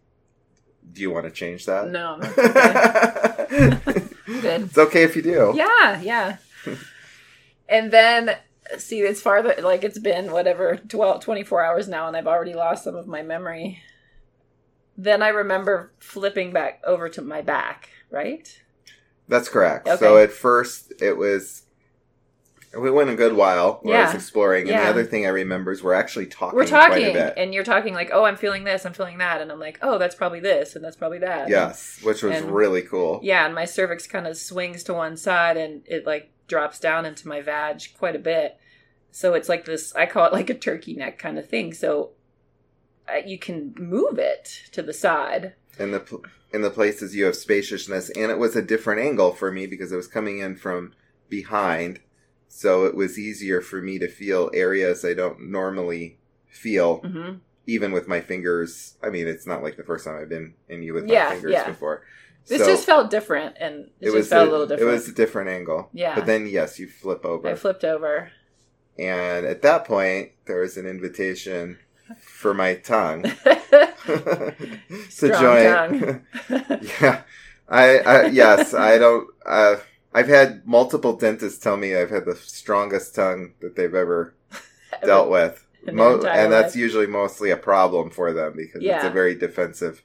Do 0.93 1.01
you 1.01 1.11
want 1.12 1.27
to 1.27 1.31
change 1.31 1.67
that? 1.67 1.91
No. 1.91 2.19
okay. 2.39 4.09
Good. 4.41 4.62
It's 4.62 4.79
okay 4.79 5.05
if 5.05 5.15
you 5.15 5.23
do. 5.23 5.53
yeah, 5.55 6.01
yeah. 6.01 6.37
and 7.69 7.93
then 7.93 8.37
see 8.79 9.01
it's 9.01 9.21
farther 9.21 9.55
like 9.61 9.85
it's 9.85 9.99
been 9.99 10.31
whatever 10.33 10.77
12 10.77 11.21
24 11.23 11.62
hours 11.62 11.89
now 11.89 12.07
and 12.07 12.17
I've 12.17 12.27
already 12.27 12.55
lost 12.55 12.85
some 12.85 12.97
of 12.97 13.07
my 13.07 13.23
memory. 13.23 13.83
Then 14.97 15.23
I 15.23 15.29
remember 15.29 15.93
flipping 15.99 16.53
back 16.53 16.81
over 16.85 17.09
to 17.11 17.23
my 17.23 17.43
back, 17.43 17.89
right? 18.11 18.61
That's 19.29 19.49
correct. 19.49 19.89
Okay. 19.89 19.99
So 19.99 20.19
at 20.19 20.31
first 20.33 20.93
it 21.01 21.17
was 21.17 21.62
we 22.79 22.91
went 22.91 23.11
a 23.11 23.14
good 23.14 23.35
while 23.35 23.81
where 23.83 23.99
I 23.99 24.02
was 24.05 24.11
Yeah. 24.12 24.17
exploring, 24.17 24.62
and 24.62 24.71
Yeah. 24.71 24.85
the 24.85 24.91
other 24.91 25.05
thing 25.05 25.26
I 25.26 25.31
remember 25.31 25.73
is 25.73 25.83
we're 25.83 25.93
actually 25.95 26.26
talking. 26.26 26.57
We're 26.57 26.67
talking 26.67 27.17
and 27.17 27.52
you're 27.52 27.64
talking 27.64 27.93
like, 27.95 28.11
"Oh, 28.12 28.25
I'm 28.25 28.37
feeling 28.37 28.64
this, 28.64 28.87
I'm 28.87 28.93
feeling 28.95 29.19
that." 29.19 29.41
And 29.41 29.52
I'm 29.52 29.61
like, 29.61 29.79
"Oh, 29.83 29.99
that's 29.99 30.14
probably 30.14 30.41
this 30.41 30.75
and 30.75 30.85
that's 30.85 30.97
probably 30.97 31.19
that." 31.19 31.49
Yes, 31.49 31.99
which 32.02 32.23
was 32.23 32.37
And- 32.38 32.50
really 32.55 32.83
cool. 32.83 33.21
Yeah, 33.23 33.45
and 33.45 33.55
my 33.55 33.64
cervix 33.67 34.07
kind 34.07 34.26
of 34.26 34.37
swings 34.37 34.83
to 34.85 34.95
one 34.95 35.17
side 35.17 35.57
and 35.57 35.83
it 35.87 36.07
like 36.07 36.31
drops 36.49 36.79
down 36.79 37.05
into 37.07 37.29
my 37.29 37.41
vag 37.41 37.81
quite 37.99 38.17
a 38.17 38.19
bit. 38.21 38.57
So 39.11 39.35
it's 39.35 39.49
like 39.49 39.64
this, 39.67 39.95
I 39.95 40.07
call 40.07 40.26
it 40.26 40.33
like 40.33 40.49
a 40.49 40.55
turkey 40.55 40.95
neck 40.95 41.19
kind 41.19 41.38
of 41.38 41.47
thing. 41.49 41.75
So 41.75 42.12
uh, 43.09 43.17
you 43.26 43.38
can 43.38 43.75
move 43.79 44.19
it 44.19 44.62
to 44.73 44.81
the 44.81 44.93
side. 44.95 45.55
In 45.79 45.91
the 45.91 46.00
pl- 46.00 46.25
in 46.52 46.62
the 46.62 46.71
places 46.71 47.14
you 47.17 47.25
have 47.25 47.35
spaciousness, 47.37 48.11
and 48.11 48.31
it 48.31 48.38
was 48.38 48.55
a 48.57 48.62
different 48.62 49.00
angle 49.00 49.33
for 49.33 49.50
me 49.50 49.67
because 49.67 49.91
it 49.93 49.97
was 49.97 50.07
coming 50.07 50.38
in 50.38 50.55
from 50.57 50.93
behind, 51.31 52.00
so 52.54 52.85
it 52.85 52.94
was 52.94 53.18
easier 53.18 53.61
for 53.62 53.80
me 53.80 53.99
to 53.99 54.09
feel 54.09 54.50
areas 54.52 55.04
I 55.04 55.14
don't 55.14 55.50
normally 55.50 56.18
feel, 56.50 56.99
hmm 56.99 57.32
even 57.64 57.92
with 57.92 58.09
my 58.09 58.21
fingers. 58.21 58.97
I 59.04 59.09
mean, 59.09 59.28
it's 59.28 59.47
not 59.47 59.62
like 59.62 59.76
the 59.76 59.85
first 59.85 60.04
time 60.04 60.16
I've 60.21 60.28
been 60.28 60.54
in 60.68 60.82
you 60.82 60.94
with 60.94 61.06
Yeah, 61.09 61.28
my 61.28 61.35
fingers 61.35 61.52
yeah. 61.52 61.68
before. 61.68 62.02
This 62.49 62.59
So- 62.61 62.66
just 62.66 62.85
felt 62.87 63.09
different 63.09 63.54
and 63.61 63.85
it, 63.85 63.92
it 64.00 64.04
just 64.06 64.16
was 64.16 64.28
felt 64.28 64.49
a, 64.49 64.50
a 64.50 64.52
little 64.52 64.66
different. 64.66 64.90
It 64.90 64.92
was 64.92 65.09
a 65.09 65.12
different 65.12 65.49
angle. 65.49 65.88
Yeah. 65.92 66.16
But 66.16 66.26
then 66.26 66.49
yes, 66.49 66.80
you 66.80 66.88
flip 66.88 67.25
over. 67.25 67.49
I 67.49 67.54
flipped 67.54 67.85
over. 67.85 68.32
and 68.99 69.47
at 69.47 69.62
that 69.62 69.85
point 69.85 70.32
there 70.47 70.59
was 70.61 70.76
an 70.76 70.87
invitation 70.87 71.78
for 72.21 72.52
my 72.52 72.75
tongue 72.75 73.23
to 74.04 74.54
join. 75.21 75.64
tongue. 75.64 76.26
yeah. 77.00 77.23
I, 77.68 77.99
I 78.00 78.26
yes, 78.26 78.75
I 78.75 78.99
don't 78.99 79.28
uh 79.47 79.76
I've 80.14 80.28
had 80.28 80.66
multiple 80.66 81.14
dentists 81.16 81.59
tell 81.59 81.76
me 81.76 81.97
I've 81.97 82.11
had 82.11 82.25
the 82.26 82.37
strongest 82.37 83.14
tongue 83.14 83.54
that 83.61 83.76
they've 83.76 83.95
ever 83.95 84.35
dealt 85.04 85.31
with. 85.31 85.66
Mo- 85.90 86.21
and 86.23 86.52
that's 86.52 86.75
life. 86.75 86.81
usually 86.81 87.07
mostly 87.09 87.50
a 87.50 87.57
problem 87.57 88.11
for 88.11 88.33
them 88.33 88.52
because 88.57 88.83
it's 88.85 89.04
a 89.04 89.11
very 89.11 89.35
defensive 89.35 90.02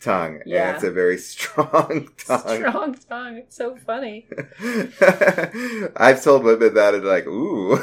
tongue 0.00 0.40
Yeah. 0.44 0.68
and 0.68 0.74
it's 0.74 0.84
a 0.84 0.90
very 0.90 1.18
strong 1.32 2.08
tongue. 2.18 2.56
Strong 2.58 2.94
tongue. 3.08 3.36
It's 3.36 3.56
so 3.56 3.76
funny. 3.76 4.26
I've 5.96 6.22
told 6.22 6.44
women 6.44 6.74
that 6.74 6.94
and 6.94 7.04
like, 7.04 7.26
ooh, 7.26 7.76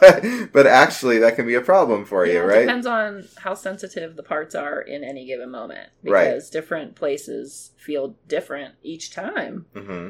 but 0.00 0.52
but 0.52 0.66
actually 0.66 1.18
that 1.18 1.36
can 1.36 1.46
be 1.46 1.54
a 1.54 1.60
problem 1.60 2.04
for 2.04 2.26
you, 2.26 2.34
Yeah, 2.34 2.38
right? 2.40 2.58
It 2.58 2.66
depends 2.66 2.86
on 2.86 3.28
how 3.38 3.54
sensitive 3.54 4.16
the 4.16 4.22
parts 4.22 4.54
are 4.54 4.80
in 4.80 5.04
any 5.04 5.26
given 5.26 5.50
moment. 5.50 5.88
Right. 6.02 6.24
Because 6.30 6.50
different 6.50 6.96
places 6.96 7.70
feel 7.76 8.16
different 8.28 8.74
each 8.82 9.12
time. 9.12 9.66
hmm 9.74 10.08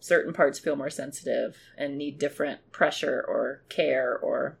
Certain 0.00 0.32
parts 0.32 0.58
feel 0.58 0.76
more 0.76 0.90
sensitive 0.90 1.56
and 1.76 1.98
need 1.98 2.18
different 2.18 2.70
pressure 2.72 3.24
or 3.26 3.62
care 3.68 4.16
or 4.16 4.58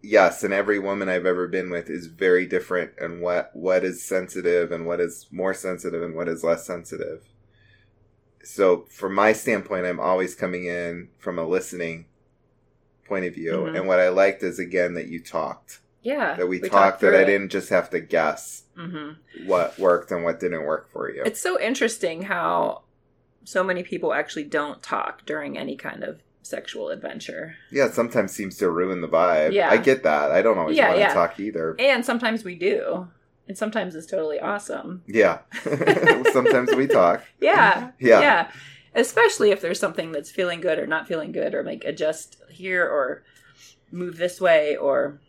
Yes, 0.00 0.44
and 0.44 0.54
every 0.54 0.78
woman 0.78 1.08
I've 1.08 1.26
ever 1.26 1.48
been 1.48 1.70
with 1.70 1.90
is 1.90 2.06
very 2.06 2.46
different, 2.46 2.92
and 3.00 3.20
what 3.20 3.50
what 3.54 3.82
is 3.84 4.02
sensitive 4.02 4.70
and 4.70 4.86
what 4.86 5.00
is 5.00 5.26
more 5.32 5.52
sensitive 5.54 6.02
and 6.02 6.14
what 6.14 6.28
is 6.28 6.44
less 6.44 6.64
sensitive. 6.64 7.24
So, 8.44 8.86
from 8.90 9.14
my 9.14 9.32
standpoint, 9.32 9.86
I'm 9.86 9.98
always 10.00 10.34
coming 10.36 10.66
in 10.66 11.08
from 11.18 11.38
a 11.38 11.46
listening 11.46 12.06
point 13.06 13.24
of 13.24 13.34
view, 13.34 13.52
Mhm. 13.52 13.76
and 13.76 13.88
what 13.88 13.98
I 13.98 14.08
liked 14.10 14.42
is 14.44 14.58
again 14.60 14.94
that 14.94 15.08
you 15.08 15.20
talked, 15.20 15.80
yeah. 16.02 16.36
that 16.36 16.46
we, 16.46 16.60
talked, 16.60 17.00
that 17.00 17.14
I 17.14 17.24
didn't 17.24 17.48
just 17.50 17.70
have 17.70 17.90
to 17.90 18.00
guess 18.00 18.64
hmm 18.76 19.12
what 19.46 19.76
worked 19.80 20.12
and 20.12 20.22
what 20.22 20.38
didn't 20.38 20.62
work 20.64 20.88
for 20.92 21.10
you. 21.10 21.24
It's 21.24 21.40
so 21.40 21.58
interesting 21.60 22.22
how 22.22 22.82
so 23.48 23.64
many 23.64 23.82
people 23.82 24.12
actually 24.12 24.44
don't 24.44 24.82
talk 24.82 25.24
during 25.24 25.56
any 25.56 25.74
kind 25.74 26.04
of 26.04 26.20
sexual 26.42 26.90
adventure. 26.90 27.56
yeah, 27.70 27.86
it 27.86 27.94
sometimes 27.94 28.32
seems 28.32 28.56
to 28.58 28.70
ruin 28.70 29.00
the 29.00 29.08
vibe. 29.08 29.52
Yeah. 29.52 29.70
I 29.70 29.76
get 29.78 30.02
that. 30.02 30.30
I 30.30 30.42
don't 30.42 30.58
always 30.58 30.76
Yeah, 30.76 30.88
want 30.88 30.98
yeah. 31.00 31.08
to 31.08 31.14
talk 31.14 31.40
either. 31.40 31.74
And 31.78 32.04
sometimes 32.04 32.44
we 32.44 32.54
do. 32.56 33.08
And 33.46 33.56
sometimes 33.56 33.94
it's 33.94 34.06
totally 34.06 34.38
awesome. 34.38 35.02
Yeah, 35.06 35.38
sometimes 36.32 36.74
we 36.74 36.86
talk. 36.86 37.24
Yeah. 37.40 37.92
Yeah. 37.98 38.20
Yeah. 38.20 38.50
Especially 38.94 39.50
if 39.50 39.60
there's 39.62 39.80
something 39.80 40.12
that's 40.12 40.30
feeling 40.30 40.60
good 40.60 40.78
or 40.78 40.86
not 40.86 41.08
feeling 41.08 41.32
good 41.32 41.54
or 41.54 41.62
like 41.62 41.84
adjust 41.84 42.36
here 42.50 42.84
or 42.86 43.22
move 43.90 44.16
this 44.18 44.40
way 44.40 44.76
or 44.76 45.20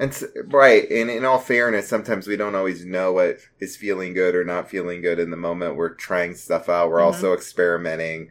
And 0.00 0.16
right, 0.52 0.88
and 0.90 1.10
in 1.10 1.24
all 1.24 1.38
fairness, 1.40 1.88
sometimes 1.88 2.28
we 2.28 2.36
don't 2.36 2.54
always 2.54 2.84
know 2.84 3.12
what 3.12 3.38
is 3.58 3.76
feeling 3.76 4.14
good 4.14 4.34
or 4.36 4.44
not 4.44 4.70
feeling 4.70 5.02
good 5.02 5.18
in 5.18 5.30
the 5.30 5.36
moment. 5.36 5.74
We're 5.76 5.94
trying 5.94 6.34
stuff 6.36 6.68
out. 6.68 6.90
We're 6.90 7.00
Mhm. 7.00 7.04
also 7.06 7.32
experimenting. 7.34 8.30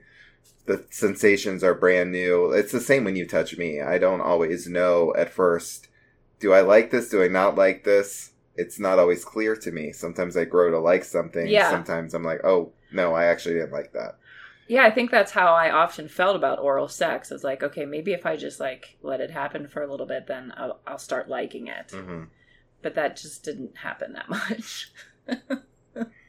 The 0.65 0.85
sensations 0.89 1.63
are 1.63 1.73
brand 1.73 2.11
new. 2.11 2.51
It's 2.51 2.71
the 2.71 2.79
same 2.79 3.03
when 3.03 3.15
you 3.17 3.25
touch 3.27 3.57
me. 3.57 3.81
I 3.81 3.97
don't 3.97 4.21
always 4.21 4.67
know 4.67 5.13
at 5.17 5.29
first. 5.29 5.87
Do 6.39 6.53
I 6.53 6.61
like 6.61 6.91
this? 6.91 7.09
Do 7.09 7.21
I 7.21 7.27
not 7.27 7.55
like 7.55 7.83
this? 7.83 8.31
It's 8.55 8.79
not 8.79 8.97
always 8.99 9.25
clear 9.25 9.55
to 9.55 9.71
me. 9.71 9.91
Sometimes 9.91 10.37
I 10.37 10.45
grow 10.45 10.71
to 10.71 10.79
like 10.79 11.03
something. 11.03 11.47
Yeah. 11.47 11.69
Sometimes 11.69 12.13
I'm 12.13 12.23
like, 12.23 12.43
oh 12.45 12.71
no, 12.91 13.13
I 13.13 13.25
actually 13.25 13.55
didn't 13.55 13.73
like 13.73 13.91
that. 13.93 14.17
Yeah, 14.67 14.83
I 14.85 14.91
think 14.91 15.11
that's 15.11 15.31
how 15.31 15.53
I 15.53 15.71
often 15.71 16.07
felt 16.09 16.35
about 16.35 16.59
oral 16.59 16.87
sex. 16.89 17.31
It's 17.31 17.43
like, 17.43 17.63
okay, 17.63 17.85
maybe 17.85 18.11
if 18.13 18.25
I 18.25 18.35
just 18.35 18.59
like 18.59 18.97
let 19.01 19.21
it 19.21 19.31
happen 19.31 19.67
for 19.67 19.81
a 19.81 19.89
little 19.89 20.05
bit, 20.05 20.27
then 20.27 20.53
I'll, 20.57 20.79
I'll 20.85 20.97
start 20.99 21.29
liking 21.29 21.67
it. 21.67 21.91
hmm 21.91 22.25
But 22.81 22.95
that 22.95 23.17
just 23.17 23.43
didn't 23.43 23.77
happen 23.77 24.13
that 24.13 24.29
much. 24.29 24.91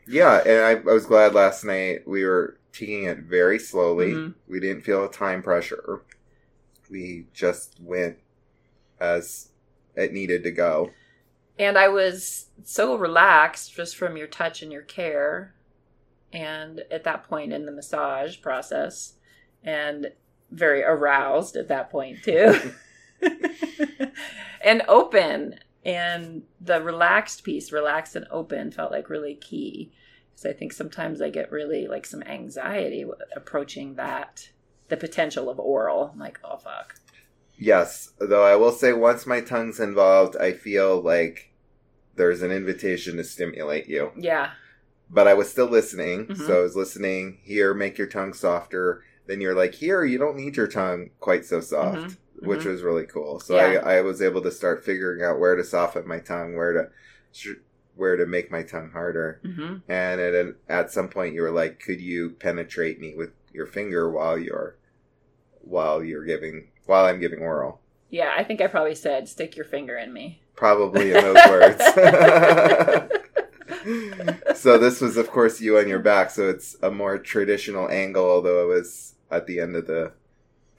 Yeah, 0.07 0.39
and 0.47 0.65
I, 0.65 0.71
I 0.91 0.95
was 0.95 1.07
glad 1.07 1.35
last 1.35 1.65
night 1.65 2.07
we 2.09 2.25
were 2.25 2.59
taking 2.73 3.05
it 3.05 3.19
very 3.19 3.59
slowly. 3.59 4.13
Mhm. 4.13 4.35
We 4.49 4.61
didn't 4.61 4.83
feel 4.83 5.05
a 5.05 5.11
time 5.13 5.43
pressure. 5.43 6.03
We 6.91 7.27
just 7.35 7.77
went 7.81 8.19
as 9.01 9.51
it 9.97 10.13
needed 10.13 10.45
to 10.45 10.53
go. 10.53 10.93
and 11.59 11.77
I 11.77 11.89
was 11.89 12.47
so 12.65 12.97
relaxed 12.97 13.75
just 13.75 13.97
from 13.97 14.17
your 14.17 14.27
touch 14.29 14.63
and 14.63 14.73
your 14.73 14.83
care. 14.83 15.55
And 16.33 16.83
at 16.91 17.05
that 17.05 17.25
point 17.25 17.53
in 17.53 17.67
the 17.67 17.73
massage 17.73 18.41
process, 18.41 19.15
and 19.63 20.13
very 20.51 20.83
aroused 20.83 21.57
at 21.57 21.69
that 21.69 21.91
point 21.91 22.23
too. 22.23 22.73
and 24.65 24.83
open. 24.89 25.57
And 25.85 26.43
the 26.61 26.83
relaxed 26.83 27.45
piece, 27.45 27.73
relaxed 27.73 28.17
and 28.17 28.27
open, 28.31 28.71
felt 28.71 28.93
like 28.93 29.09
really 29.09 29.35
key. 29.35 29.93
Because 30.31 30.47
I 30.47 30.53
think 30.53 30.73
sometimes 30.73 31.21
I 31.21 31.31
get 31.31 31.51
really 31.51 31.87
like 31.87 32.07
some 32.07 32.23
anxiety 32.23 33.05
with 33.05 33.21
approaching 33.35 33.95
that, 33.95 34.51
the 34.89 34.97
potential 34.97 35.49
of 35.49 35.59
oral. 35.59 36.11
I'm 36.13 36.19
like, 36.19 36.39
oh 36.45 36.57
fuck. 36.57 36.95
Yes, 37.57 38.13
though 38.21 38.45
I 38.45 38.55
will 38.55 38.71
say 38.71 38.93
once 38.93 39.27
my 39.27 39.41
tongue's 39.41 39.81
involved, 39.81 40.37
I 40.37 40.53
feel 40.53 41.01
like 41.01 41.53
there's 42.15 42.43
an 42.43 42.53
invitation 42.53 43.17
to 43.17 43.25
stimulate 43.25 43.89
you. 43.89 44.13
Yeah. 44.17 44.51
But 45.11 45.27
I 45.29 45.35
was 45.35 45.49
still 45.51 45.67
listening, 45.67 46.27
Mhm. 46.27 46.47
so 46.47 46.59
I 46.61 46.63
was 46.63 46.77
listening. 46.77 47.39
Here, 47.43 47.73
make 47.75 47.97
your 47.99 48.07
tongue 48.09 48.33
softer. 48.35 49.03
Then 49.27 49.41
you're 49.41 49.55
like, 49.55 49.75
here, 49.75 50.05
you 50.05 50.19
don't 50.19 50.37
need 50.37 50.57
your 50.57 50.67
tongue 50.69 51.11
quite 51.21 51.45
so 51.45 51.61
soft. 51.61 51.99
Mhm. 51.99 52.17
which 52.41 52.61
Mhm. 52.61 52.67
was 52.67 52.83
really 52.85 53.05
cool. 53.05 53.41
So 53.41 53.57
Yeah. 53.57 53.81
I, 53.85 53.97
I 53.97 54.01
was 54.03 54.23
able 54.23 54.41
to 54.43 54.53
start 54.53 54.85
figuring 54.85 55.25
out 55.25 55.41
where 55.41 55.57
to 55.57 55.65
soften 55.65 56.07
my 56.07 56.21
tongue, 56.21 56.55
where 56.55 56.73
to 56.73 56.89
sh- 57.33 57.57
where 57.97 58.17
to 58.17 58.27
make 58.27 58.49
my 58.49 58.63
tongue 58.63 58.91
harder. 58.93 59.41
hmm 59.43 59.79
And 59.89 60.21
at 60.21 60.35
an, 60.37 60.55
at 60.69 60.93
some 60.93 61.09
point, 61.09 61.35
you 61.35 61.43
were 61.43 61.51
like, 61.51 61.81
"Could 61.81 62.01
you 62.01 62.31
penetrate 62.31 63.01
me 63.01 63.13
with 63.17 63.31
your 63.53 63.67
finger 63.67 64.09
while 64.09 64.39
you're 64.39 64.77
while 65.63 66.01
you're 66.05 66.25
giving 66.25 66.69
while 66.87 67.07
I'm 67.07 67.19
giving 67.19 67.41
oral?" 67.41 67.81
Yeah, 68.09 68.33
I 68.37 68.45
think 68.45 68.61
I 68.61 68.69
probably 68.69 68.95
said, 68.95 69.29
stick 69.29 69.57
your 69.57 69.65
finger 69.67 69.97
in 69.99 70.13
me. 70.13 70.41
Probably 70.55 71.11
in 71.11 71.15
those 71.25 71.45
words. 71.49 71.83
so 74.59 74.79
this 74.79 75.01
was, 75.01 75.17
of 75.17 75.31
course, 75.31 75.61
you 75.61 75.79
on 75.79 75.89
your 75.89 75.99
back. 76.01 76.31
So 76.31 76.49
it's 76.49 76.77
a 76.83 76.91
more 76.91 77.19
traditional 77.19 77.89
angle, 77.91 78.25
although 78.25 78.63
it 78.71 78.75
was 78.75 79.15
at 79.31 79.47
the 79.47 79.61
end 79.61 79.77
of 79.77 79.87
the 79.87 80.13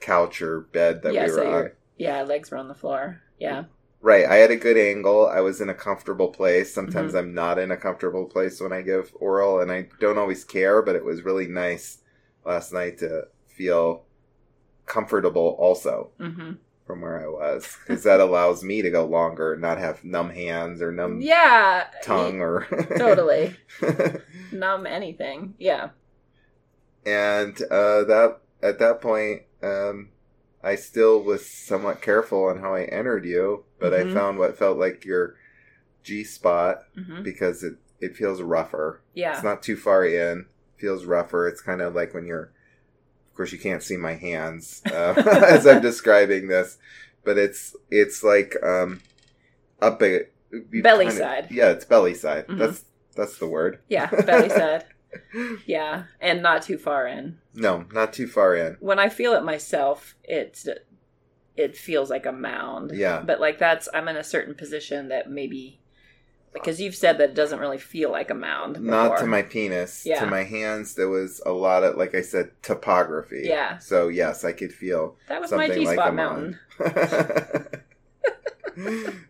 couch 0.00 0.42
or 0.42 0.60
bed 0.62 1.02
that 1.02 1.14
yeah, 1.14 1.26
we 1.26 1.28
so 1.28 1.44
were 1.44 1.46
on. 1.46 1.72
yeah 1.98 2.22
legs 2.22 2.50
were 2.50 2.58
on 2.58 2.68
the 2.68 2.74
floor. 2.74 3.22
Yeah. 3.38 3.64
Right. 4.02 4.24
I 4.26 4.36
had 4.36 4.50
a 4.50 4.56
good 4.56 4.78
angle. 4.78 5.26
I 5.28 5.40
was 5.40 5.60
in 5.60 5.68
a 5.68 5.74
comfortable 5.74 6.28
place. 6.28 6.72
Sometimes 6.72 7.12
Mm-hmm. 7.12 7.18
I'm 7.18 7.34
not 7.34 7.58
in 7.58 7.70
a 7.70 7.76
comfortable 7.76 8.24
place 8.26 8.60
when 8.60 8.72
I 8.72 8.82
give 8.82 9.12
oral, 9.20 9.60
and 9.60 9.70
I 9.70 9.88
don't 10.00 10.18
always 10.18 10.44
care, 10.44 10.82
but 10.82 10.96
it 10.96 11.04
was 11.04 11.22
really 11.22 11.46
nice 11.48 11.98
last 12.44 12.72
night 12.72 12.98
to 12.98 13.28
feel 13.46 14.04
comfortable 14.86 15.56
also 15.58 16.10
hmm 16.18 16.52
from 16.90 17.00
where 17.02 17.22
I 17.22 17.28
was. 17.28 17.76
Because 17.86 18.02
that 18.04 18.20
allows 18.20 18.62
me 18.64 18.82
to 18.82 18.90
go 18.90 19.04
longer 19.04 19.52
and 19.52 19.62
not 19.62 19.78
have 19.78 20.04
numb 20.04 20.30
hands 20.30 20.82
or 20.82 20.90
numb 20.92 21.20
Yeah. 21.20 21.86
tongue 22.02 22.40
or. 22.40 22.64
Totally. 22.98 23.56
Numb 24.52 24.86
anything. 24.86 25.54
Yeah. 25.58 25.90
and 27.06 27.60
uh, 27.70 28.04
that 28.04 28.38
at 28.62 28.78
that 28.78 29.00
point, 29.00 29.42
um, 29.62 30.10
I 30.62 30.74
still 30.74 31.22
was 31.22 31.48
somewhat 31.48 32.02
careful 32.02 32.44
on 32.46 32.60
how 32.60 32.74
I 32.74 32.82
entered 32.84 33.24
you, 33.24 33.64
but 33.78 33.92
Mhm. 33.92 34.10
I 34.10 34.14
found 34.14 34.38
what 34.38 34.58
felt 34.58 34.78
like 34.78 35.04
your 35.04 35.36
G 36.02 36.24
spot 36.24 36.82
hmm 36.94 37.22
because 37.22 37.62
it 37.62 37.74
it 38.00 38.16
feels 38.16 38.42
rougher. 38.42 39.00
Yeah. 39.14 39.34
It's 39.34 39.44
not 39.44 39.62
too 39.62 39.76
far 39.76 40.04
in. 40.04 40.46
Feels 40.78 41.04
rougher. 41.04 41.46
It's 41.46 41.60
kind 41.60 41.80
of 41.82 41.94
like 41.94 42.12
when 42.14 42.26
you're. 42.26 42.52
Course, 43.40 43.52
you 43.52 43.58
can't 43.58 43.82
see 43.82 43.96
my 43.96 44.12
hands 44.16 44.82
uh, 44.84 45.14
as 45.48 45.66
I'm 45.66 45.80
describing 45.80 46.48
this, 46.48 46.76
but 47.24 47.38
it's 47.38 47.74
it's 47.90 48.22
like 48.22 48.54
um 48.62 49.00
up 49.80 50.02
a 50.02 50.26
Belly 50.82 51.06
kinda- 51.06 51.18
side. 51.18 51.46
Yeah, 51.50 51.70
it's 51.70 51.86
belly 51.86 52.12
side. 52.12 52.48
Mhm. 52.48 52.58
That's 52.58 52.84
that's 53.16 53.38
the 53.38 53.46
word. 53.48 53.78
Yeah. 53.88 54.10
Belly 54.10 54.48
side. 54.60 54.84
Yeah. 55.64 56.02
And 56.20 56.42
not 56.42 56.60
too 56.64 56.76
far 56.76 57.06
in. 57.06 57.38
No, 57.54 57.86
not 57.92 58.12
too 58.12 58.26
far 58.26 58.54
in. 58.54 58.76
When 58.78 58.98
I 58.98 59.08
feel 59.08 59.32
it 59.32 59.42
myself, 59.42 60.16
it's 60.22 60.68
it 61.56 61.74
feels 61.78 62.10
like 62.10 62.26
a 62.26 62.32
mound. 62.32 62.90
Yeah. 62.94 63.22
But 63.22 63.40
like 63.40 63.56
that's 63.58 63.88
I'm 63.94 64.08
in 64.08 64.16
a 64.18 64.22
certain 64.22 64.54
position 64.54 65.08
that 65.08 65.30
maybe 65.30 65.79
because 66.52 66.80
you've 66.80 66.94
said 66.96 67.18
that 67.18 67.30
it 67.30 67.34
doesn't 67.34 67.58
really 67.60 67.78
feel 67.78 68.10
like 68.10 68.30
a 68.30 68.34
mound. 68.34 68.80
Not 68.80 69.18
to 69.18 69.26
my 69.26 69.42
penis. 69.42 70.04
Yeah. 70.04 70.20
To 70.20 70.26
my 70.26 70.42
hands, 70.44 70.94
there 70.94 71.08
was 71.08 71.40
a 71.46 71.52
lot 71.52 71.84
of, 71.84 71.96
like 71.96 72.14
I 72.14 72.22
said, 72.22 72.50
topography. 72.62 73.42
Yeah. 73.44 73.78
So 73.78 74.08
yes, 74.08 74.44
I 74.44 74.52
could 74.52 74.72
feel 74.72 75.16
That 75.28 75.40
was 75.40 75.50
my 75.52 75.66
something 75.68 75.80
G 75.82 75.86
like 75.86 75.96
spot 75.96 76.08
a 76.08 76.12
mountain. 76.12 76.58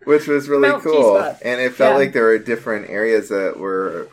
which 0.05 0.27
was 0.29 0.49
really 0.49 0.69
Mount 0.69 0.83
cool 0.83 1.15
G-spot. 1.19 1.39
and 1.43 1.61
it 1.61 1.73
felt 1.75 1.93
Yeah. 1.95 1.97
like 1.99 2.13
there 2.13 2.25
were 2.25 2.39
different 2.39 2.89
areas 2.91 3.29
that 3.31 3.59
were 3.59 4.09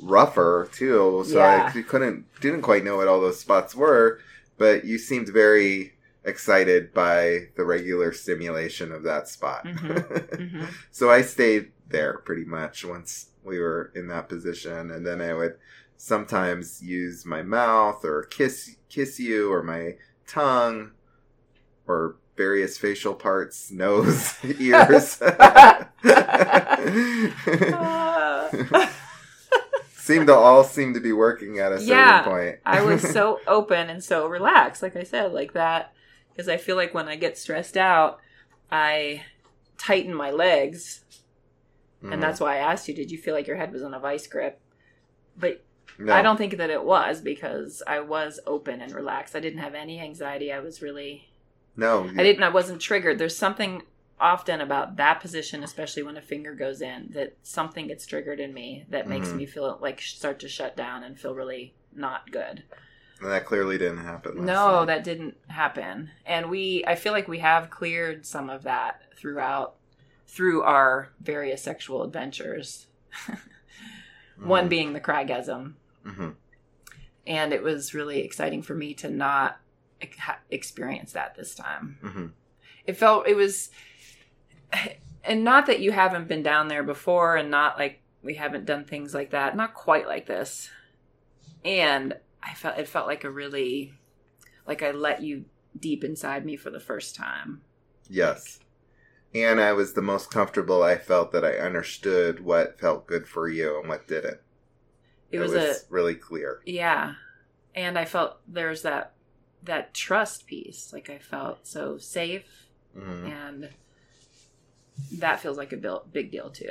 rougher 0.00 0.68
too 0.72 1.24
so 1.26 1.38
Yeah. 1.38 1.70
i 1.74 1.82
couldn't 1.82 2.24
didn't 2.40 2.62
quite 2.62 2.82
know 2.84 2.96
what 2.96 3.06
all 3.08 3.20
those 3.20 3.38
spots 3.38 3.74
were 3.74 4.18
but 4.58 4.84
you 4.84 4.98
seemed 4.98 5.28
very 5.28 5.92
excited 6.24 6.92
by 6.94 7.48
the 7.56 7.64
regular 7.64 8.12
stimulation 8.12 8.90
of 8.92 9.02
that 9.04 9.28
spot 9.28 9.64
Mhm. 9.64 10.36
hmm 10.52 10.64
so 10.90 11.10
i 11.10 11.22
stayed 11.22 11.70
there 11.92 12.18
pretty 12.18 12.44
much 12.44 12.84
once 12.84 13.28
we 13.44 13.58
were 13.58 13.92
in 13.94 14.08
that 14.08 14.28
position 14.28 14.90
and 14.90 15.06
then 15.06 15.20
i 15.20 15.32
would 15.32 15.54
sometimes 15.96 16.82
use 16.82 17.24
my 17.24 17.42
mouth 17.42 18.04
or 18.04 18.24
kiss 18.24 18.76
kiss 18.88 19.20
you 19.20 19.52
or 19.52 19.62
my 19.62 19.94
tongue 20.26 20.90
or 21.86 22.16
various 22.36 22.78
facial 22.78 23.14
parts 23.14 23.70
nose 23.72 24.34
ears 24.58 25.20
seem 29.96 30.26
to 30.26 30.34
all 30.34 30.64
seem 30.64 30.94
to 30.94 31.00
be 31.00 31.12
working 31.12 31.58
at 31.58 31.72
a 31.72 31.78
certain 31.78 31.88
Yeah. 31.88 32.22
point 32.22 32.58
I 32.64 32.82
was 32.82 33.02
so 33.02 33.38
open 33.46 33.88
and 33.88 34.02
so 34.02 34.26
relaxed, 34.26 34.82
like 34.82 34.96
I 34.96 35.04
said, 35.04 35.32
like 35.32 35.52
that. 35.52 35.92
Because 36.30 36.48
I 36.48 36.56
feel 36.56 36.76
like 36.76 36.94
when 36.94 37.08
I 37.08 37.16
get 37.16 37.38
stressed 37.38 37.76
out, 37.76 38.18
I 38.70 39.22
tighten 39.78 40.14
my 40.14 40.30
legs. 40.30 41.04
Mhm. 42.02 42.12
And 42.12 42.22
that's 42.22 42.40
why 42.40 42.54
I 42.56 42.72
asked 42.72 42.88
you, 42.88 42.94
did 42.94 43.10
you 43.10 43.18
feel 43.18 43.34
like 43.34 43.46
your 43.46 43.56
head 43.56 43.72
was 43.72 43.82
in 43.82 43.94
a 43.94 44.00
vice 44.00 44.26
grip? 44.26 44.60
But 45.36 45.64
No. 45.98 46.12
I 46.12 46.22
don't 46.22 46.36
think 46.36 46.56
that 46.56 46.70
it 46.70 46.84
was 46.84 47.20
because 47.20 47.82
I 47.86 48.00
was 48.00 48.40
open 48.46 48.80
and 48.80 48.92
relaxed. 48.92 49.36
I 49.36 49.40
didn't 49.40 49.60
have 49.60 49.74
any 49.74 50.00
anxiety. 50.00 50.52
I 50.52 50.58
was 50.60 50.82
really, 50.82 51.30
no 51.76 52.04
I 52.16 52.22
didn't, 52.22 52.42
I 52.42 52.48
wasn't 52.48 52.80
triggered. 52.80 53.18
There's 53.18 53.36
something 53.36 53.82
often 54.20 54.60
about 54.60 54.96
that 54.96 55.20
position, 55.20 55.62
especially 55.64 56.02
when 56.02 56.16
a 56.16 56.22
finger 56.22 56.54
goes 56.54 56.80
in, 56.80 57.08
that 57.12 57.36
something 57.42 57.88
gets 57.88 58.06
triggered 58.06 58.38
in 58.40 58.54
me 58.54 58.84
that 58.88 59.08
makes 59.08 59.28
Mhm. 59.28 59.36
me 59.36 59.46
feel 59.46 59.78
like 59.80 60.00
start 60.00 60.38
to 60.40 60.48
shut 60.48 60.76
down 60.76 61.02
and 61.02 61.18
feel 61.18 61.34
really 61.34 61.74
not 61.94 62.30
good. 62.30 62.62
that 63.20 63.44
clearly 63.46 63.78
didn't 63.78 63.98
happen 64.04 64.36
last 64.38 64.46
No, 64.46 64.78
night. 64.80 64.86
that 64.86 65.04
didn't 65.04 65.36
happen. 65.46 66.10
And 66.26 66.50
we 66.50 66.82
I 66.88 66.96
feel 66.96 67.12
like 67.12 67.28
we 67.28 67.38
have 67.38 67.70
cleared 67.70 68.26
some 68.26 68.50
of 68.50 68.64
that 68.64 69.02
throughout 69.16 69.76
through 70.32 70.62
our 70.62 71.10
various 71.20 71.62
sexual 71.62 72.02
adventures. 72.02 72.86
One 74.42 74.68
being 74.68 74.94
the 74.94 75.00
crygasm. 75.00 75.74
Mhm. 76.06 76.36
And 77.26 77.52
it 77.52 77.62
was 77.62 77.92
really 77.92 78.20
exciting 78.20 78.62
for 78.62 78.74
me 78.74 78.94
to 78.94 79.10
not 79.10 79.60
experience 80.50 81.12
that 81.12 81.34
this 81.36 81.54
time. 81.54 81.98
Mhm. 82.02 82.30
It 82.86 82.96
felt 82.96 83.28
it 83.28 83.36
was 83.36 83.70
and 85.22 85.44
not 85.44 85.66
that 85.66 85.80
you 85.80 85.92
haven't 85.92 86.28
been 86.28 86.42
down 86.42 86.68
there 86.68 86.82
before 86.82 87.36
and 87.36 87.50
not 87.50 87.78
like 87.78 88.00
we 88.22 88.34
haven't 88.34 88.64
done 88.64 88.84
things 88.84 89.12
like 89.12 89.30
that. 89.30 89.54
Not 89.54 89.74
quite 89.74 90.06
like 90.06 90.24
this. 90.26 90.70
And 91.64 92.14
I 92.42 92.54
felt 92.54 92.78
it 92.78 92.88
felt 92.88 93.06
like 93.06 93.22
a 93.24 93.30
really 93.30 93.92
like 94.66 94.82
I 94.82 94.92
let 94.92 95.22
you 95.22 95.44
deep 95.78 96.02
inside 96.02 96.44
me 96.46 96.56
for 96.56 96.70
the 96.70 96.80
first 96.80 97.14
time. 97.14 97.60
yes 98.08 98.58
and 99.34 99.60
i 99.60 99.72
was 99.72 99.92
the 99.94 100.02
most 100.02 100.30
comfortable 100.30 100.82
i 100.82 100.96
felt 100.96 101.32
that 101.32 101.44
i 101.44 101.52
understood 101.52 102.40
what 102.44 102.78
felt 102.80 103.06
good 103.06 103.26
for 103.26 103.48
you 103.48 103.78
and 103.80 103.88
what 103.88 104.06
didn't 104.08 104.38
It 105.30 105.38
was, 105.40 105.52
a 105.54 105.74
really 105.88 106.14
clear 106.14 106.60
yeah. 106.66 107.14
And 107.74 107.98
I 107.98 108.04
felt 108.04 108.36
there's 108.46 108.82
that 108.82 109.14
that 109.62 109.94
trust 109.94 110.46
piece. 110.46 110.92
Like 110.92 111.08
I 111.08 111.18
felt 111.18 111.66
so 111.66 111.96
safe 111.98 112.66
hmm 112.94 113.26
and 113.26 113.70
that 115.18 115.40
feels 115.40 115.56
like 115.56 115.72
a 115.72 116.00
big 116.12 116.30
deal 116.30 116.50
too. 116.50 116.70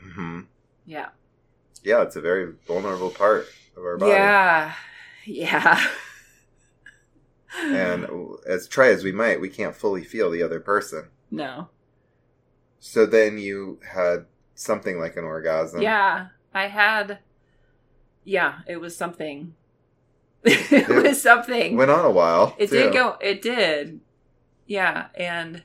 hmm 0.00 0.40
Yeah. 0.84 1.10
yeah 1.84 2.02
it's 2.02 2.16
a 2.16 2.20
very 2.20 2.52
vulnerable 2.66 3.10
part 3.10 3.46
of 3.76 3.84
our 3.84 3.96
body 3.96 4.10
Yeah. 4.10 4.74
Yeah. 5.24 5.86
and 7.62 8.06
as 8.46 8.66
try 8.66 8.88
as 8.88 9.04
we 9.04 9.12
might 9.12 9.40
we 9.40 9.48
can't 9.48 9.76
fully 9.76 10.02
feel 10.04 10.30
the 10.30 10.42
other 10.42 10.60
person 10.60 11.08
no. 11.30 11.68
So 12.84 13.06
then 13.06 13.38
you 13.38 13.78
had 13.92 14.26
something 14.56 14.98
like 14.98 15.16
an 15.16 15.22
orgasm 15.22 15.80
Yeah, 15.80 16.26
I 16.52 16.66
had. 16.66 17.20
Yeah, 18.24 18.58
it 18.66 18.80
was 18.80 18.96
something. 18.96 19.54
it 20.44 20.88
was 20.88 21.22
something. 21.22 21.76
went 21.76 21.92
on 21.92 22.04
a 22.04 22.10
while 22.10 22.56
it 22.58 22.70
too. 22.70 22.76
did 22.76 22.92
go. 22.92 23.18
It 23.20 23.40
did. 23.40 24.00
Yeah, 24.66 25.06
and 25.14 25.62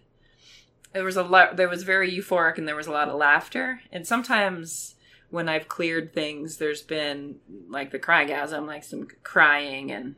there 0.94 1.04
was 1.04 1.18
a 1.18 1.24
lot. 1.24 1.58
There 1.58 1.68
was 1.68 1.82
very 1.82 2.12
euphoric, 2.12 2.60
and 2.60 2.68
there 2.68 2.76
was 2.76 2.86
a 2.86 2.92
lot 2.92 3.10
of 3.10 3.16
laughter. 3.16 3.82
And 3.92 4.06
sometimes 4.06 4.94
when 5.32 5.50
I've 5.50 5.68
cleared 5.68 6.14
things, 6.14 6.58
there's 6.58 6.84
been 6.84 7.38
like 7.68 7.90
the 7.90 8.00
crygasm, 8.00 8.68
like 8.68 8.84
some 8.84 9.08
crying 9.24 9.92
and 9.92 10.14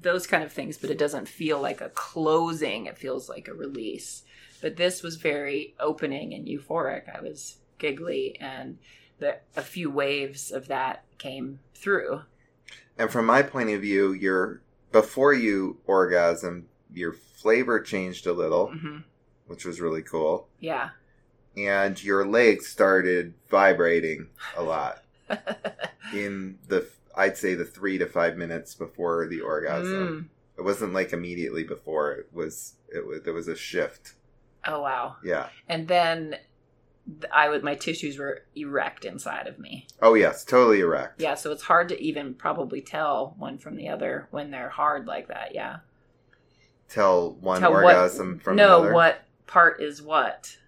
those 0.00 0.26
kind 0.26 0.42
of 0.42 0.52
things. 0.54 0.78
But 0.78 0.88
it 0.88 0.96
doesn't 0.96 1.28
feel 1.28 1.60
like 1.60 1.82
a 1.82 1.90
closing. 1.90 2.86
It 2.86 2.96
feels 2.96 3.28
like 3.28 3.46
a 3.46 3.52
release. 3.52 4.22
But 4.60 4.76
this 4.76 5.02
was 5.02 5.16
very 5.16 5.74
opening 5.78 6.34
and 6.34 6.46
euphoric. 6.46 7.14
I 7.16 7.20
was 7.20 7.58
giggly, 7.78 8.36
and 8.40 8.78
the, 9.18 9.38
a 9.56 9.62
few 9.62 9.90
waves 9.90 10.50
of 10.50 10.68
that 10.68 11.04
came 11.18 11.60
through. 11.74 12.22
and 12.98 13.10
from 13.10 13.26
my 13.26 13.42
point 13.42 13.70
of 13.70 13.80
view 13.80 14.12
your 14.12 14.60
before 14.92 15.32
you 15.32 15.78
orgasm 15.86 16.66
your 16.92 17.12
flavor 17.12 17.80
changed 17.80 18.26
a 18.26 18.32
little 18.32 18.68
hmm 18.68 18.98
which 19.46 19.64
was 19.64 19.80
really 19.80 20.02
cool 20.02 20.48
Yeah. 20.60 20.90
and 21.56 22.02
your 22.02 22.26
legs 22.26 22.66
started 22.68 23.34
vibrating 23.50 24.28
a 24.56 24.62
lot 24.62 25.02
in 26.12 26.58
the 26.68 26.86
i'd 27.16 27.36
say 27.36 27.54
the 27.54 27.64
three 27.64 27.98
to 27.98 28.06
five 28.06 28.36
minutes 28.36 28.74
before 28.74 29.26
the 29.26 29.40
orgasm 29.40 30.28
Mm. 30.56 30.58
it 30.58 30.62
wasn't 30.62 30.92
like 30.94 31.12
immediately 31.12 31.64
before 31.64 32.12
it 32.12 32.28
was 32.32 32.74
it 32.94 33.06
was 33.06 33.22
there 33.22 33.34
was 33.34 33.48
a 33.48 33.56
shift 33.56 34.14
Oh 34.68 34.82
wow. 34.82 35.16
yeah 35.24 35.48
And 35.68 35.88
then 35.88 36.36
I 37.32 37.48
would 37.48 37.64
my 37.64 37.74
tissues 37.74 38.18
were 38.18 38.42
erect 38.54 39.04
inside 39.06 39.46
of 39.46 39.58
me. 39.58 39.86
oh 40.02 40.14
yes 40.14 40.44
totally 40.44 40.80
erect 40.80 41.20
Yeah, 41.22 41.34
so 41.34 41.50
it's 41.52 41.62
hard 41.62 41.88
to 41.88 42.00
even 42.00 42.34
probably 42.34 42.80
tell 42.82 43.34
one 43.38 43.56
from 43.58 43.76
the 43.76 43.88
other 43.88 44.28
when 44.30 44.50
they're 44.50 44.68
hard 44.68 45.06
like 45.06 45.28
that. 45.28 45.54
Yeah. 45.54 45.78
tell 46.88 47.32
one 47.40 47.60
Tell 47.60 47.72
orgasm 47.72 48.34
what, 48.34 48.42
from 48.42 48.56
no, 48.56 48.78
another 48.80 48.92
what 48.94 49.22
part 49.46 49.80
is 49.82 50.02
what. 50.02 50.58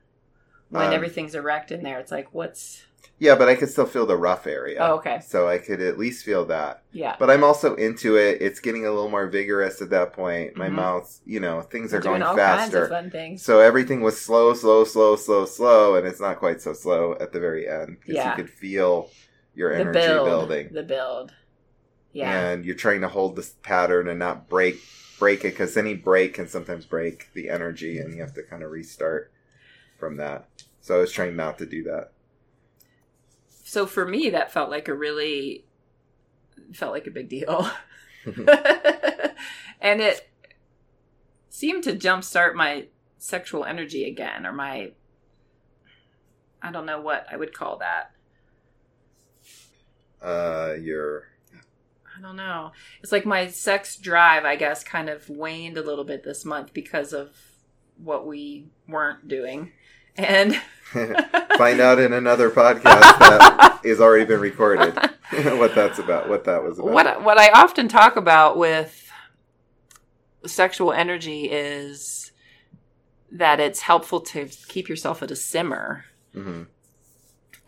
when 0.71 0.87
Um, 0.89 0.93
everything's 0.95 1.35
erect 1.35 1.71
in 1.71 1.83
there, 1.83 1.99
it's 1.99 2.11
like, 2.13 2.33
what's? 2.33 2.85
Yeah, 3.19 3.35
but 3.35 3.49
I 3.49 3.55
could 3.55 3.69
still 3.69 3.87
feel 3.87 4.07
the 4.07 4.17
rough 4.17 4.47
area. 4.47 4.79
Oh, 4.81 4.95
okay, 4.97 5.21
So 5.21 5.47
I 5.49 5.59
could 5.59 5.81
at 5.83 5.99
least 5.99 6.25
feel 6.25 6.45
that. 6.47 6.83
yeah. 6.93 7.17
But 7.19 7.31
I'm 7.31 7.45
also 7.45 7.75
into 7.75 8.17
it. 8.17 8.41
It's 8.41 8.61
getting 8.61 8.87
a 8.87 8.91
little 8.91 9.11
more 9.11 9.27
vigorous 9.27 9.83
at 9.83 9.91
that 9.91 10.13
point. 10.15 10.57
My 10.57 10.69
Mhm. 10.69 10.75
mouth, 10.75 11.21
you 11.27 11.39
know, 11.41 11.61
things 11.61 11.93
are 11.93 11.99
We're 11.99 12.03
doing 12.03 12.21
going 12.21 12.37
faster. 12.37 12.87
fun 12.89 13.11
things. 13.11 13.43
So 13.43 13.61
everything 13.61 14.01
was 14.01 14.19
slow, 14.21 14.55
slow, 14.55 14.85
slow, 14.85 15.17
slow, 15.17 15.45
slow, 15.45 15.97
and 15.97 16.07
it's 16.07 16.21
not 16.21 16.39
quite 16.39 16.63
so 16.63 16.73
slow 16.73 17.17
at 17.21 17.33
the 17.33 17.41
very 17.41 17.69
end 17.69 17.99
because 18.01 18.17
Yeah. 18.17 18.31
you 18.31 18.37
could 18.45 18.51
feel 18.51 19.11
your 19.55 19.73
the 19.73 19.81
energy 19.81 20.01
build, 20.01 20.27
building, 20.27 20.69
the 20.73 20.83
build. 20.83 21.33
Yeah, 22.13 22.51
and 22.51 22.65
you're 22.65 22.75
trying 22.75 23.03
to 23.03 23.09
hold 23.09 23.37
this 23.37 23.55
pattern 23.63 24.09
and 24.09 24.19
not 24.19 24.49
break 24.49 24.77
break 25.19 25.41
it 25.45 25.51
because 25.51 25.77
any 25.77 25.95
break 25.95 26.35
can 26.35 26.49
sometimes 26.49 26.87
break 26.87 27.29
the 27.35 27.51
energy, 27.51 27.99
and 27.99 28.15
you 28.15 28.21
have 28.23 28.33
to 28.35 28.43
kind 28.43 28.63
of 28.63 28.71
restart 28.71 29.31
from 29.99 30.17
that. 30.17 30.49
So 30.81 30.97
I 30.97 31.01
was 31.01 31.13
trying 31.13 31.37
not 31.37 31.59
to 31.59 31.67
do 31.67 31.83
that. 31.85 32.13
So 33.71 33.87
for 33.87 34.05
me, 34.05 34.31
that 34.31 34.53
felt 34.53 34.69
like 34.69 34.89
a 34.89 34.95
really 34.95 35.65
felt 36.73 36.91
like 36.93 37.07
a 37.07 37.13
big 37.13 37.29
deal, 37.29 37.71
and 39.81 40.01
it 40.01 40.29
seemed 41.51 41.85
to 41.85 41.95
jumpstart 41.95 42.55
my 42.55 42.87
sexual 43.19 43.65
energy 43.65 44.07
again, 44.07 44.45
or 44.45 44.51
my 44.51 44.91
I 46.61 46.73
don't 46.73 46.85
know 46.85 47.01
what 47.01 47.29
I 47.31 47.37
would 47.37 47.55
call 47.55 47.79
that. 47.79 48.11
Uh, 50.21 50.75
your 50.81 51.29
I 52.19 52.21
don't 52.21 52.35
know. 52.35 52.73
It's 53.05 53.13
like 53.13 53.25
my 53.25 53.47
sex 53.47 53.97
drive, 53.97 54.45
I 54.45 54.57
guess, 54.57 54.83
kind 54.83 55.09
of 55.09 55.29
waned 55.29 55.79
a 55.79 55.83
little 55.83 56.03
bit 56.03 56.25
this 56.25 56.45
month 56.45 56.75
because 56.75 57.13
of 57.13 57.37
what 57.99 58.27
we 58.27 58.67
weren't 58.89 59.29
doing. 59.29 59.71
And 60.25 60.55
find 61.57 61.81
out 61.81 61.99
in 61.99 62.13
another 62.13 62.51
podcast 62.51 62.85
that 63.19 63.81
is 63.85 64.01
already 64.01 64.25
been 64.25 64.41
recorded 64.41 64.95
what 65.31 65.75
that's 65.75 65.99
about. 65.99 66.29
What 66.29 66.45
that 66.45 66.63
was 66.63 66.79
about. 66.79 66.93
what 66.93 67.23
what 67.23 67.39
I 67.39 67.51
often 67.51 67.89
talk 67.89 68.17
about 68.17 68.57
with 68.59 69.11
sexual 70.47 70.93
energy 70.93 71.45
is 71.51 72.33
that 73.31 73.61
it's 73.61 73.81
helpful 73.81 74.21
to 74.21 74.49
keep 74.69 74.89
yourself 74.89 75.23
at 75.23 75.31
a 75.31 75.37
simmer 75.37 76.05
hmm 76.33 76.63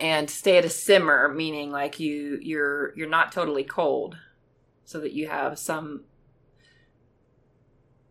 and 0.01 0.29
stay 0.29 0.57
at 0.59 0.65
a 0.65 0.71
simmer 0.71 1.29
meaning 1.29 1.71
like 1.71 2.01
you 2.01 2.39
you're 2.43 2.93
you're 2.97 3.09
not 3.09 3.31
totally 3.31 3.63
cold 3.63 4.17
so 4.85 4.99
that 4.99 5.13
you 5.13 5.29
have 5.29 5.59
some 5.59 6.03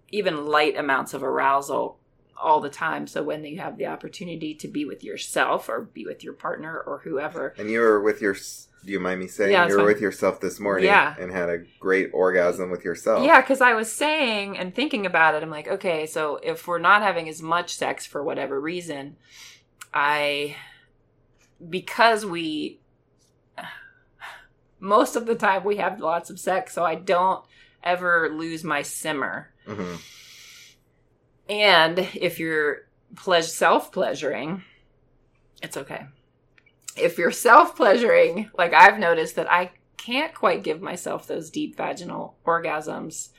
even 0.09 0.45
light 0.45 0.77
amounts 0.77 1.13
of 1.13 1.23
arousal 1.23 1.99
all 2.41 2.59
the 2.59 2.69
time 2.69 3.07
so 3.07 3.21
when 3.23 3.43
you 3.45 3.59
have 3.59 3.77
the 3.77 3.85
opportunity 3.87 4.53
to 4.55 4.67
be 4.67 4.83
with 4.85 5.03
yourself 5.03 5.69
or 5.69 5.81
be 5.81 6.05
with 6.05 6.23
your 6.23 6.33
partner 6.33 6.79
or 6.79 6.99
whoever 7.03 7.53
And 7.57 7.69
you 7.69 7.79
were 7.79 8.01
with 8.01 8.21
your. 8.21 8.33
Do 8.83 8.91
you 8.91 8.99
mind 8.99 9.19
me 9.19 9.27
saying 9.27 9.51
Yeah, 9.51 9.67
you 9.67 9.73
were 9.73 9.79
fine. 9.81 9.85
with 9.85 10.01
yourself 10.01 10.41
this 10.41 10.59
morning? 10.59 10.85
Yeah. 10.85 11.13
and 11.19 11.31
had 11.31 11.49
a 11.49 11.59
great 11.79 12.09
orgasm 12.13 12.71
with 12.71 12.83
yourself. 12.83 13.23
Yeah, 13.23 13.39
because 13.41 13.61
I 13.61 13.73
was 13.73 13.91
saying 13.91 14.57
and 14.57 14.73
thinking 14.73 15.05
about 15.05 15.35
it, 15.35 15.43
I'm 15.43 15.51
like, 15.51 15.67
okay, 15.67 16.07
so 16.07 16.39
if 16.41 16.67
we're 16.67 16.79
not 16.79 17.03
having 17.03 17.29
as 17.29 17.41
much 17.43 17.75
sex 17.75 18.07
for 18.07 18.23
whatever 18.23 18.59
reason, 18.59 19.17
I, 19.93 20.55
because 21.69 22.25
we, 22.25 22.79
most 24.79 25.15
of 25.15 25.25
the 25.27 25.35
time 25.35 25.63
we 25.63 25.77
have 25.77 25.99
lots 25.99 26.29
of 26.29 26.39
sex, 26.39 26.73
so 26.73 26.83
I 26.83 26.95
don't 26.95 27.43
ever 27.83 28.29
lose 28.33 28.63
my 28.63 28.81
simmer. 28.81 29.51
hmm 29.67 29.95
And 31.51 31.99
if 32.15 32.39
you're 32.39 32.87
ple- 33.15 33.43
self 33.43 33.91
pleasuring, 33.91 34.63
it's 35.61 35.75
okay. 35.75 36.05
If 36.95 37.17
you're 37.17 37.31
self 37.31 37.75
pleasuring, 37.75 38.49
like 38.57 38.73
I've 38.73 38.97
noticed 38.97 39.35
that 39.35 39.51
I 39.51 39.71
can't 39.97 40.33
quite 40.33 40.63
give 40.63 40.81
myself 40.81 41.27
those 41.27 41.49
deep 41.49 41.75
vaginal 41.75 42.37
orgasms 42.45 43.29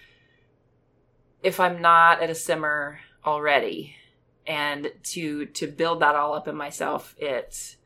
if 1.43 1.59
I'm 1.59 1.81
not 1.81 2.23
at 2.23 2.31
a 2.31 2.35
simmer 2.35 3.01
already. 3.25 3.97
And 4.47 4.93
to 5.05 5.47
to 5.47 5.67
build 5.67 6.01
that 6.01 6.15
all 6.15 6.35
up 6.35 6.47
in 6.47 6.55
myself, 6.55 7.15
it's 7.19 7.77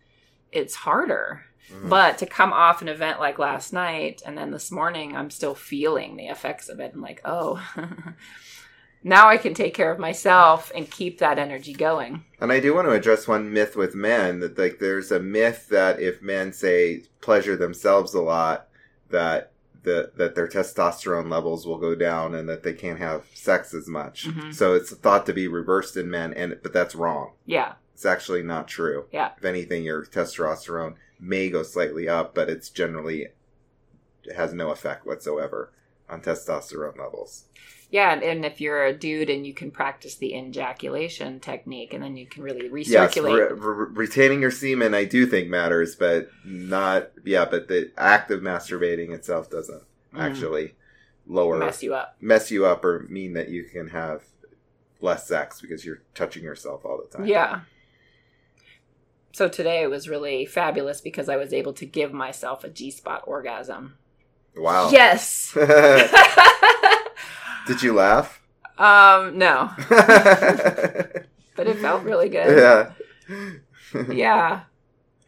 it's 0.51 0.75
harder. 0.75 1.45
Mhm. 1.71 1.89
But 1.89 2.19
to 2.19 2.27
come 2.27 2.53
off 2.53 2.83
an 2.83 2.89
event 2.89 3.21
like 3.21 3.39
last 3.39 3.73
night 3.73 4.23
and 4.27 4.37
then 4.37 4.51
this 4.51 4.73
morning, 4.73 5.17
I'm 5.17 5.31
still 5.31 5.55
feeling 5.55 6.17
the 6.17 6.27
effects 6.27 6.69
of 6.69 6.81
it. 6.81 6.93
I'm 6.95 7.01
like, 7.01 7.21
oh, 7.25 7.61
now 9.07 9.29
I 9.29 9.37
can 9.37 9.55
take 9.55 9.73
care 9.73 9.93
of 9.93 10.01
myself 10.01 10.73
and 10.75 10.91
keep 10.91 11.19
that 11.19 11.39
energy 11.39 11.73
going. 11.73 12.25
And 12.41 12.53
I 12.53 12.59
do 12.59 12.75
want 12.75 12.89
to 12.89 12.93
address 12.93 13.29
one 13.29 13.53
myth 13.53 13.77
with 13.77 13.95
men 13.95 14.41
that 14.41 14.59
like 14.59 14.81
there's 14.81 15.13
a 15.13 15.21
myth 15.21 15.69
that 15.71 16.01
if 16.01 16.21
men 16.21 16.53
say 16.53 17.05
pleasure 17.21 17.57
themselves 17.57 18.15
a 18.15 18.21
lot, 18.21 18.67
that 19.11 19.53
the 19.85 20.11
that 20.17 20.35
their 20.35 20.49
testosterone 20.49 21.31
levels 21.31 21.69
will 21.69 21.79
go 21.79 21.95
down 21.95 22.35
and 22.35 22.49
that 22.49 22.65
they 22.65 22.73
can't 22.73 22.99
have 22.99 23.25
sex 23.33 23.73
as 23.73 23.87
much. 23.87 24.27
Mhm. 24.27 24.53
So 24.53 24.75
it's 24.75 24.93
thought 24.93 25.25
to 25.27 25.33
be 25.33 25.47
reversed 25.47 25.97
in 25.97 26.11
men, 26.11 26.35
and 26.35 26.59
but 26.61 26.73
that's 26.73 26.97
wrong. 26.97 27.35
Yeah. 27.47 27.75
It's 27.95 28.05
actually 28.05 28.43
not 28.43 28.67
true. 28.67 29.07
Yeah. 29.13 29.31
If 29.39 29.45
anything, 29.45 29.85
your 29.85 30.05
testosterone 30.05 30.97
may 31.21 31.49
go 31.49 31.63
slightly 31.63 32.09
up, 32.09 32.35
but 32.35 32.51
it's 32.51 32.71
generally 32.71 33.29
it 34.25 34.35
has 34.35 34.53
no 34.53 34.71
effect 34.71 35.07
whatsoever 35.07 35.71
on 36.09 36.23
testosterone 36.23 36.99
levels. 36.99 37.45
Yeah. 37.91 38.13
And, 38.13 38.45
if 38.45 38.61
you're 38.61 38.85
a 38.85 38.93
dude 38.93 39.31
and 39.31 39.47
you 39.47 39.55
can 39.55 39.71
practice 39.71 40.17
the 40.17 40.35
ejaculation 40.35 41.41
technique 41.41 41.95
and 41.95 42.03
then 42.03 42.17
you 42.17 42.27
can 42.27 42.43
really 42.43 42.69
Yes, 42.85 43.15
recirculate. 43.15 43.51
re- 43.51 43.57
re- 43.57 43.87
retaining 43.93 44.41
your 44.43 44.51
semen, 44.51 44.93
I 44.95 45.05
do 45.05 45.27
think 45.27 45.49
matters, 45.49 45.95
but 45.95 46.29
not. 46.45 47.11
Yeah, 47.25 47.45
but 47.45 47.69
the 47.69 47.93
act 47.97 48.31
of 48.31 48.41
masturbating 48.41 49.13
itself 49.13 49.49
doesn't 49.51 49.83
Mm. 50.15 50.21
actually 50.21 50.75
lower 51.27 51.59
mess 51.59 51.83
you 51.83 51.95
up. 51.95 52.17
mess 52.21 52.51
you 52.51 52.65
up 52.67 52.85
or 52.85 53.07
mean 53.09 53.33
that 53.35 53.49
you 53.51 53.65
can 53.65 53.89
have 53.89 54.23
less 55.01 55.27
sex 55.27 55.61
because 55.61 55.85
you're 55.85 56.03
touching 56.15 56.43
yourself 56.43 56.85
all 56.85 56.99
the 56.99 57.17
time. 57.17 57.27
Yeah. 57.27 57.61
So 59.33 59.49
today 59.49 59.83
it 59.83 59.91
was 59.91 60.09
really 60.09 60.47
fabulous 60.47 61.01
because 61.03 61.29
I 61.29 61.37
was 61.37 61.53
able 61.53 61.75
to 61.75 61.85
give 61.85 62.13
myself 62.13 62.65
a 62.65 62.71
G 62.71 62.91
spot 62.91 63.23
orgasm. 63.27 63.99
Wow. 64.57 64.89
Yes. 64.91 65.53
Did 67.67 67.83
you 67.83 67.93
laugh? 67.95 68.41
um, 68.79 69.39
no, 69.39 69.71
but 69.89 71.67
it 71.67 71.79
felt 71.79 72.03
really 72.05 72.29
good. 72.29 72.59
yeah. 72.59 72.93
Yeah, 74.13 74.63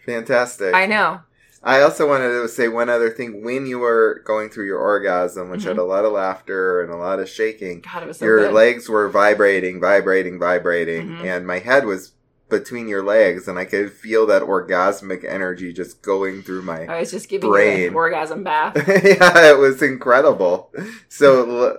Fantastic. 0.05 0.75
I 0.75 0.87
know. 0.87 1.21
I 1.63 1.81
also 1.81 2.07
wanted 2.09 2.29
to 2.31 2.49
say 2.49 2.69
one 2.69 2.89
other 2.89 3.09
thing. 3.11 3.43
When 3.45 3.67
you 3.67 3.79
were 3.79 4.23
going 4.27 4.51
through 4.51 4.67
your 4.67 4.79
orgasm, 4.79 5.49
which 5.51 5.61
Mm-hmm. 5.61 5.69
had 5.71 5.79
a 5.79 5.85
lot 5.85 6.05
of 6.05 6.13
laughter 6.13 6.83
and 6.83 6.93
a 6.93 6.97
lot 6.97 7.19
of 7.19 7.29
shaking, 7.29 7.81
God, 7.81 8.15
so 8.15 8.25
your 8.25 8.41
good. 8.41 8.53
legs 8.55 8.89
were 8.89 9.09
vibrating, 9.09 9.81
vibrating, 9.81 10.39
vibrating, 10.39 11.09
Mhm. 11.09 11.25
and 11.25 11.47
my 11.47 11.59
head 11.61 11.85
was 11.87 12.13
between 12.51 12.89
your 12.89 13.03
legs, 13.03 13.47
and 13.49 13.59
I 13.59 13.65
could 13.65 13.93
feel 13.93 14.27
that 14.27 14.43
orgasmic 14.43 15.25
energy 15.29 15.73
just 15.73 16.03
going 16.03 16.43
through 16.43 16.63
my. 16.63 16.85
I 16.87 17.01
was 17.01 17.11
just 17.11 17.29
giving 17.29 17.49
brain. 17.51 17.81
you 17.81 17.89
an 17.89 17.95
orgasm 17.95 18.45
bath. 18.45 18.75
yeah, 18.89 19.51
it 19.51 19.59
was 19.59 19.83
incredible. 19.83 20.71
So 21.09 21.79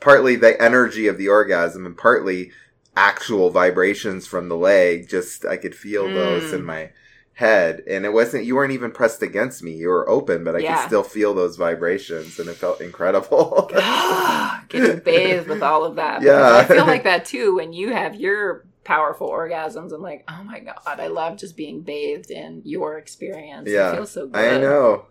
partly 0.00 0.36
the 0.36 0.60
energy 0.60 1.06
of 1.06 1.18
the 1.18 1.28
orgasm, 1.28 1.86
and 1.86 1.96
partly 1.96 2.50
actual 2.96 3.50
vibrations 3.50 4.26
from 4.26 4.48
the 4.48 4.56
leg. 4.56 5.08
Just 5.08 5.44
I 5.46 5.56
could 5.56 5.74
feel 5.74 6.08
those 6.08 6.50
Mm. 6.50 6.54
in 6.54 6.64
my 6.64 6.90
head, 7.34 7.82
and 7.88 8.04
it 8.04 8.12
wasn't. 8.12 8.44
You 8.44 8.56
weren't 8.56 8.72
even 8.72 8.90
pressed 8.90 9.22
against 9.22 9.62
me. 9.62 9.72
You 9.72 9.88
were 9.88 10.08
open, 10.08 10.44
but 10.44 10.56
I 10.56 10.58
Yeah. 10.58 10.76
could 10.76 10.86
still 10.88 11.02
feel 11.02 11.32
those 11.32 11.56
vibrations, 11.56 12.38
and 12.38 12.48
it 12.50 12.56
felt 12.56 12.80
incredible. 12.82 13.70
Getting 14.68 14.98
bathed 15.04 15.48
with 15.48 15.62
all 15.62 15.84
of 15.84 15.96
that. 15.96 16.22
Yeah. 16.22 16.56
I 16.56 16.64
feel 16.64 16.86
like 16.86 17.04
that 17.04 17.24
too 17.32 17.54
when 17.56 17.72
you 17.72 17.92
have 17.92 18.14
your 18.14 18.64
powerful 18.84 19.28
orgasms. 19.28 19.92
I'm 19.92 20.02
like, 20.02 20.24
oh 20.28 20.42
my 20.44 20.60
god, 20.60 20.78
I 21.00 21.06
love 21.06 21.38
just 21.38 21.56
being 21.56 21.80
bathed 21.82 22.30
in 22.30 22.62
your 22.64 22.98
experience. 22.98 23.68
Yeah, 23.68 23.92
it 23.92 23.96
feels 23.96 24.10
so 24.10 24.26
good. 24.26 24.36
I 24.54 24.58
know. 24.60 25.06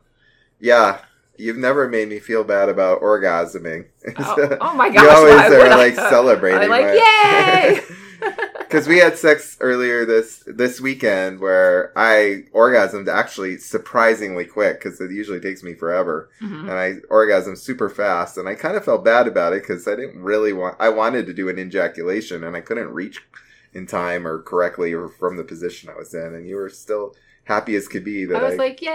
Yeah. 0.60 1.00
You've 1.40 1.58
never 1.58 1.88
made 1.88 2.10
me 2.10 2.20
feel 2.20 2.44
bad 2.44 2.70
about 2.70 3.02
orgasming. 3.02 3.86
Oh, 4.18 4.58
oh 4.62 4.74
my 4.76 4.88
you 4.88 4.94
gosh, 4.94 5.16
always 5.18 5.36
why 5.36 5.50
would 5.50 5.60
are 5.62 5.72
I? 5.72 5.76
like 5.76 5.96
celebrating. 5.96 6.60
I'm 6.62 6.70
like, 6.70 7.00
yay! 7.00 7.82
Because 8.70 8.88
we 8.88 9.00
had 9.00 9.18
sex 9.18 9.58
earlier 9.62 10.06
this 10.06 10.44
this 10.46 10.80
weekend 10.80 11.40
where 11.40 11.92
I 11.98 12.44
orgasmed 12.54 13.08
actually 13.08 13.58
surprisingly 13.58 14.46
quick 14.46 14.78
because 14.80 15.02
it 15.02 15.10
usually 15.10 15.40
takes 15.40 15.64
me 15.64 15.74
forever, 15.74 16.30
Mhm. 16.40 16.62
and 16.70 16.72
I 16.74 16.96
orgasmed 17.10 17.58
super 17.58 17.90
fast, 17.90 18.38
and 18.38 18.48
I 18.48 18.54
kind 18.54 18.78
of 18.78 18.86
felt 18.86 19.04
bad 19.04 19.28
about 19.28 19.54
it 19.54 19.64
because 19.64 19.88
I 19.88 19.96
didn't 19.96 20.22
really 20.22 20.54
want. 20.54 20.76
I 20.80 20.90
wanted 20.90 21.26
to 21.26 21.34
do 21.34 21.50
an 21.50 21.58
ejaculation, 21.58 22.44
and 22.44 22.56
I 22.56 22.62
couldn't 22.62 22.94
reach 22.94 23.26
in 23.74 23.88
time 23.88 24.28
or 24.28 24.40
correctly 24.44 24.94
or 24.94 25.08
from 25.08 25.38
the 25.38 25.44
position 25.44 25.90
I 25.90 25.98
was 25.98 26.14
in, 26.14 26.36
and 26.36 26.46
you 26.48 26.58
were 26.58 26.70
still 26.70 27.16
happy 27.50 27.76
as 27.76 27.88
could 27.90 28.06
be 28.06 28.24
that 28.26 28.38
I 28.42 28.44
was 28.48 28.58
like, 28.58 28.82
yay! 28.82 28.90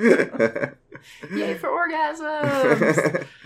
Yay 1.34 1.54
for 1.58 1.68
orgasms! 1.68 3.26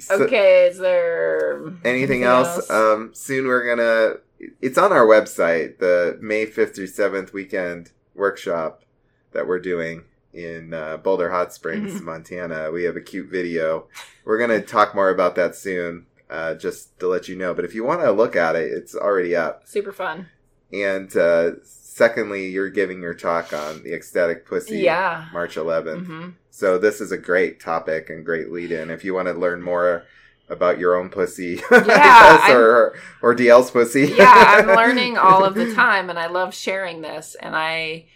So- 0.00 0.14
okay, 0.22 0.68
is 0.68 0.78
there 0.78 1.60
Anything 1.84 2.22
else? 2.22 2.70
Um, 2.70 3.10
soon 3.14 3.48
we're 3.48 3.66
gonna. 3.66 4.18
It's 4.62 4.78
on 4.78 4.92
our 4.92 5.04
website. 5.04 5.80
The 5.80 6.16
May 6.20 6.46
fifth 6.46 6.76
through 6.76 6.86
seventh 6.86 7.32
weekend 7.32 7.90
workshop 8.14 8.84
that 9.32 9.48
we're 9.48 9.58
doing 9.58 10.04
in 10.32 10.72
uh, 10.72 10.98
Boulder 10.98 11.30
Hot 11.32 11.52
Springs, 11.52 11.94
Mhm. 12.00 12.04
Montana. 12.04 12.70
We 12.70 12.84
have 12.84 12.94
a 12.94 13.00
cute 13.00 13.28
video. 13.28 13.88
We're 14.24 14.38
gonna 14.38 14.60
talk 14.62 14.94
more 14.94 15.10
about 15.10 15.34
that 15.34 15.56
soon. 15.56 16.06
Uh, 16.30 16.54
just 16.54 16.98
to 17.00 17.08
let 17.08 17.26
you 17.28 17.34
know. 17.36 17.54
But 17.54 17.64
if 17.64 17.74
you 17.74 17.84
want 17.84 18.02
to 18.02 18.10
look 18.12 18.36
at 18.36 18.54
it, 18.54 18.70
it's 18.70 18.94
already 18.94 19.34
up. 19.34 19.66
Super 19.66 19.92
fun. 19.92 20.28
And 20.72 21.14
uh, 21.16 21.52
secondly, 21.64 22.48
you're 22.48 22.68
giving 22.68 23.00
your 23.00 23.14
talk 23.14 23.54
on 23.54 23.82
the 23.82 23.94
ecstatic 23.94 24.46
pussy. 24.46 24.80
Yeah. 24.80 25.26
March 25.32 25.56
11th. 25.56 26.06
hmm 26.06 26.28
So 26.50 26.78
this 26.78 27.00
is 27.00 27.12
a 27.12 27.16
great 27.18 27.60
topic 27.60 28.10
and 28.10 28.26
great 28.26 28.50
lead 28.52 28.72
in. 28.72 28.90
If 28.90 29.04
you 29.04 29.14
want 29.14 29.28
to 29.28 29.32
learn 29.32 29.62
more 29.62 30.04
about 30.50 30.78
your 30.78 30.96
own 30.96 31.08
pussy, 31.08 31.62
Yeah, 31.70 31.84
guess, 31.86 32.50
or 32.50 32.94
or 33.22 33.34
DL's 33.34 33.70
pussy. 33.70 34.12
yeah, 34.16 34.32
I'm 34.58 34.66
learning 34.76 35.16
all 35.16 35.44
of 35.44 35.54
the 35.54 35.74
time, 35.74 36.10
and 36.10 36.18
I 36.18 36.26
love 36.26 36.54
sharing 36.54 37.00
this. 37.00 37.36
And 37.40 37.54
I 37.56 38.06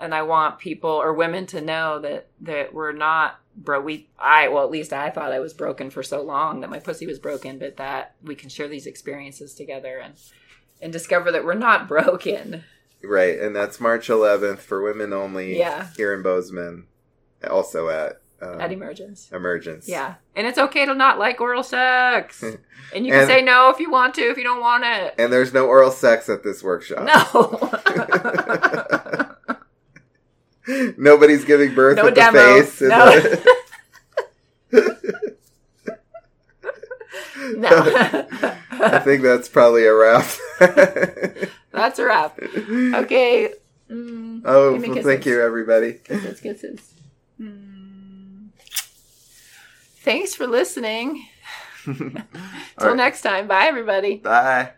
and 0.00 0.12
I 0.14 0.22
want 0.22 0.58
people 0.58 0.90
or 0.90 1.12
women 1.14 1.46
to 1.46 1.60
know 1.60 2.00
that 2.00 2.26
that 2.40 2.74
we're 2.74 2.92
not 2.92 3.38
bro. 3.56 3.80
We 3.80 4.08
I 4.18 4.48
well 4.48 4.64
at 4.64 4.70
least 4.70 4.92
I 4.92 5.10
thought 5.10 5.32
I 5.32 5.40
was 5.40 5.52
broken 5.54 5.90
for 5.90 6.02
so 6.02 6.22
long 6.22 6.60
that 6.60 6.70
my 6.70 6.78
pussy 6.78 7.06
was 7.06 7.18
broken, 7.18 7.58
but 7.58 7.76
that 7.76 8.14
we 8.22 8.34
can 8.34 8.48
share 8.48 8.68
these 8.68 8.86
experiences 8.86 9.54
together 9.54 9.98
and 9.98 10.14
and 10.82 10.92
discover 10.92 11.30
that 11.32 11.44
we're 11.44 11.54
not 11.54 11.88
broken. 11.94 12.64
Right, 13.02 13.38
and 13.38 13.54
that's 13.54 13.80
March 13.80 14.08
11th 14.08 14.60
for 14.60 14.82
women 14.82 15.12
only. 15.12 15.58
Yeah. 15.58 15.88
Here 15.96 16.14
in 16.14 16.22
Bozeman, 16.22 16.86
also 17.50 17.88
at 17.90 18.22
um, 18.40 18.60
At 18.60 18.72
Emergence. 18.72 19.30
Emergence. 19.30 19.86
Yeah, 19.88 20.14
and 20.34 20.46
it's 20.46 20.58
okay 20.58 20.86
to 20.86 20.94
not 20.94 21.18
like 21.18 21.38
oral 21.40 21.62
sex, 21.62 22.42
and 22.94 23.04
you 23.06 23.12
can 23.12 23.20
And- 23.20 23.28
say 23.28 23.42
no 23.42 23.68
if 23.70 23.78
you 23.78 23.90
want 23.90 24.14
to, 24.14 24.22
if 24.22 24.38
you 24.38 24.44
don't 24.44 24.60
want 24.60 24.84
it. 24.84 25.14
And 25.18 25.30
there's 25.32 25.52
no 25.52 25.66
oral 25.66 25.90
sex 25.90 26.28
at 26.30 26.42
this 26.44 26.62
workshop. 26.62 27.04
No. 27.04 27.70
Nobody's 30.96 31.44
giving 31.44 31.74
birth 31.74 31.96
No 31.96 32.04
with 32.04 32.14
demo. 32.14 32.32
the 32.32 32.62
face. 32.64 32.80
No. 32.80 33.20
no. 37.56 38.26
I 38.70 38.98
think 39.00 39.22
that's 39.22 39.48
probably 39.48 39.86
a 39.86 39.94
wrap. 39.94 40.26
That's 41.72 41.98
a 41.98 42.04
wrap. 42.04 42.38
Okay. 42.40 43.52
Mm, 43.90 44.42
Oh, 44.44 44.78
well, 44.78 45.02
thank 45.02 45.26
you, 45.26 45.40
everybody. 45.42 45.94
Kisses, 45.94 46.40
kisses. 46.40 46.94
Mm. 47.40 48.48
Thanks 50.02 50.34
for 50.34 50.46
listening. 50.46 51.26
Till 51.84 51.96
right. 52.80 52.96
next 52.96 53.22
time. 53.22 53.48
Bye, 53.48 53.66
everybody. 53.66 54.16
Bye. 54.18 54.70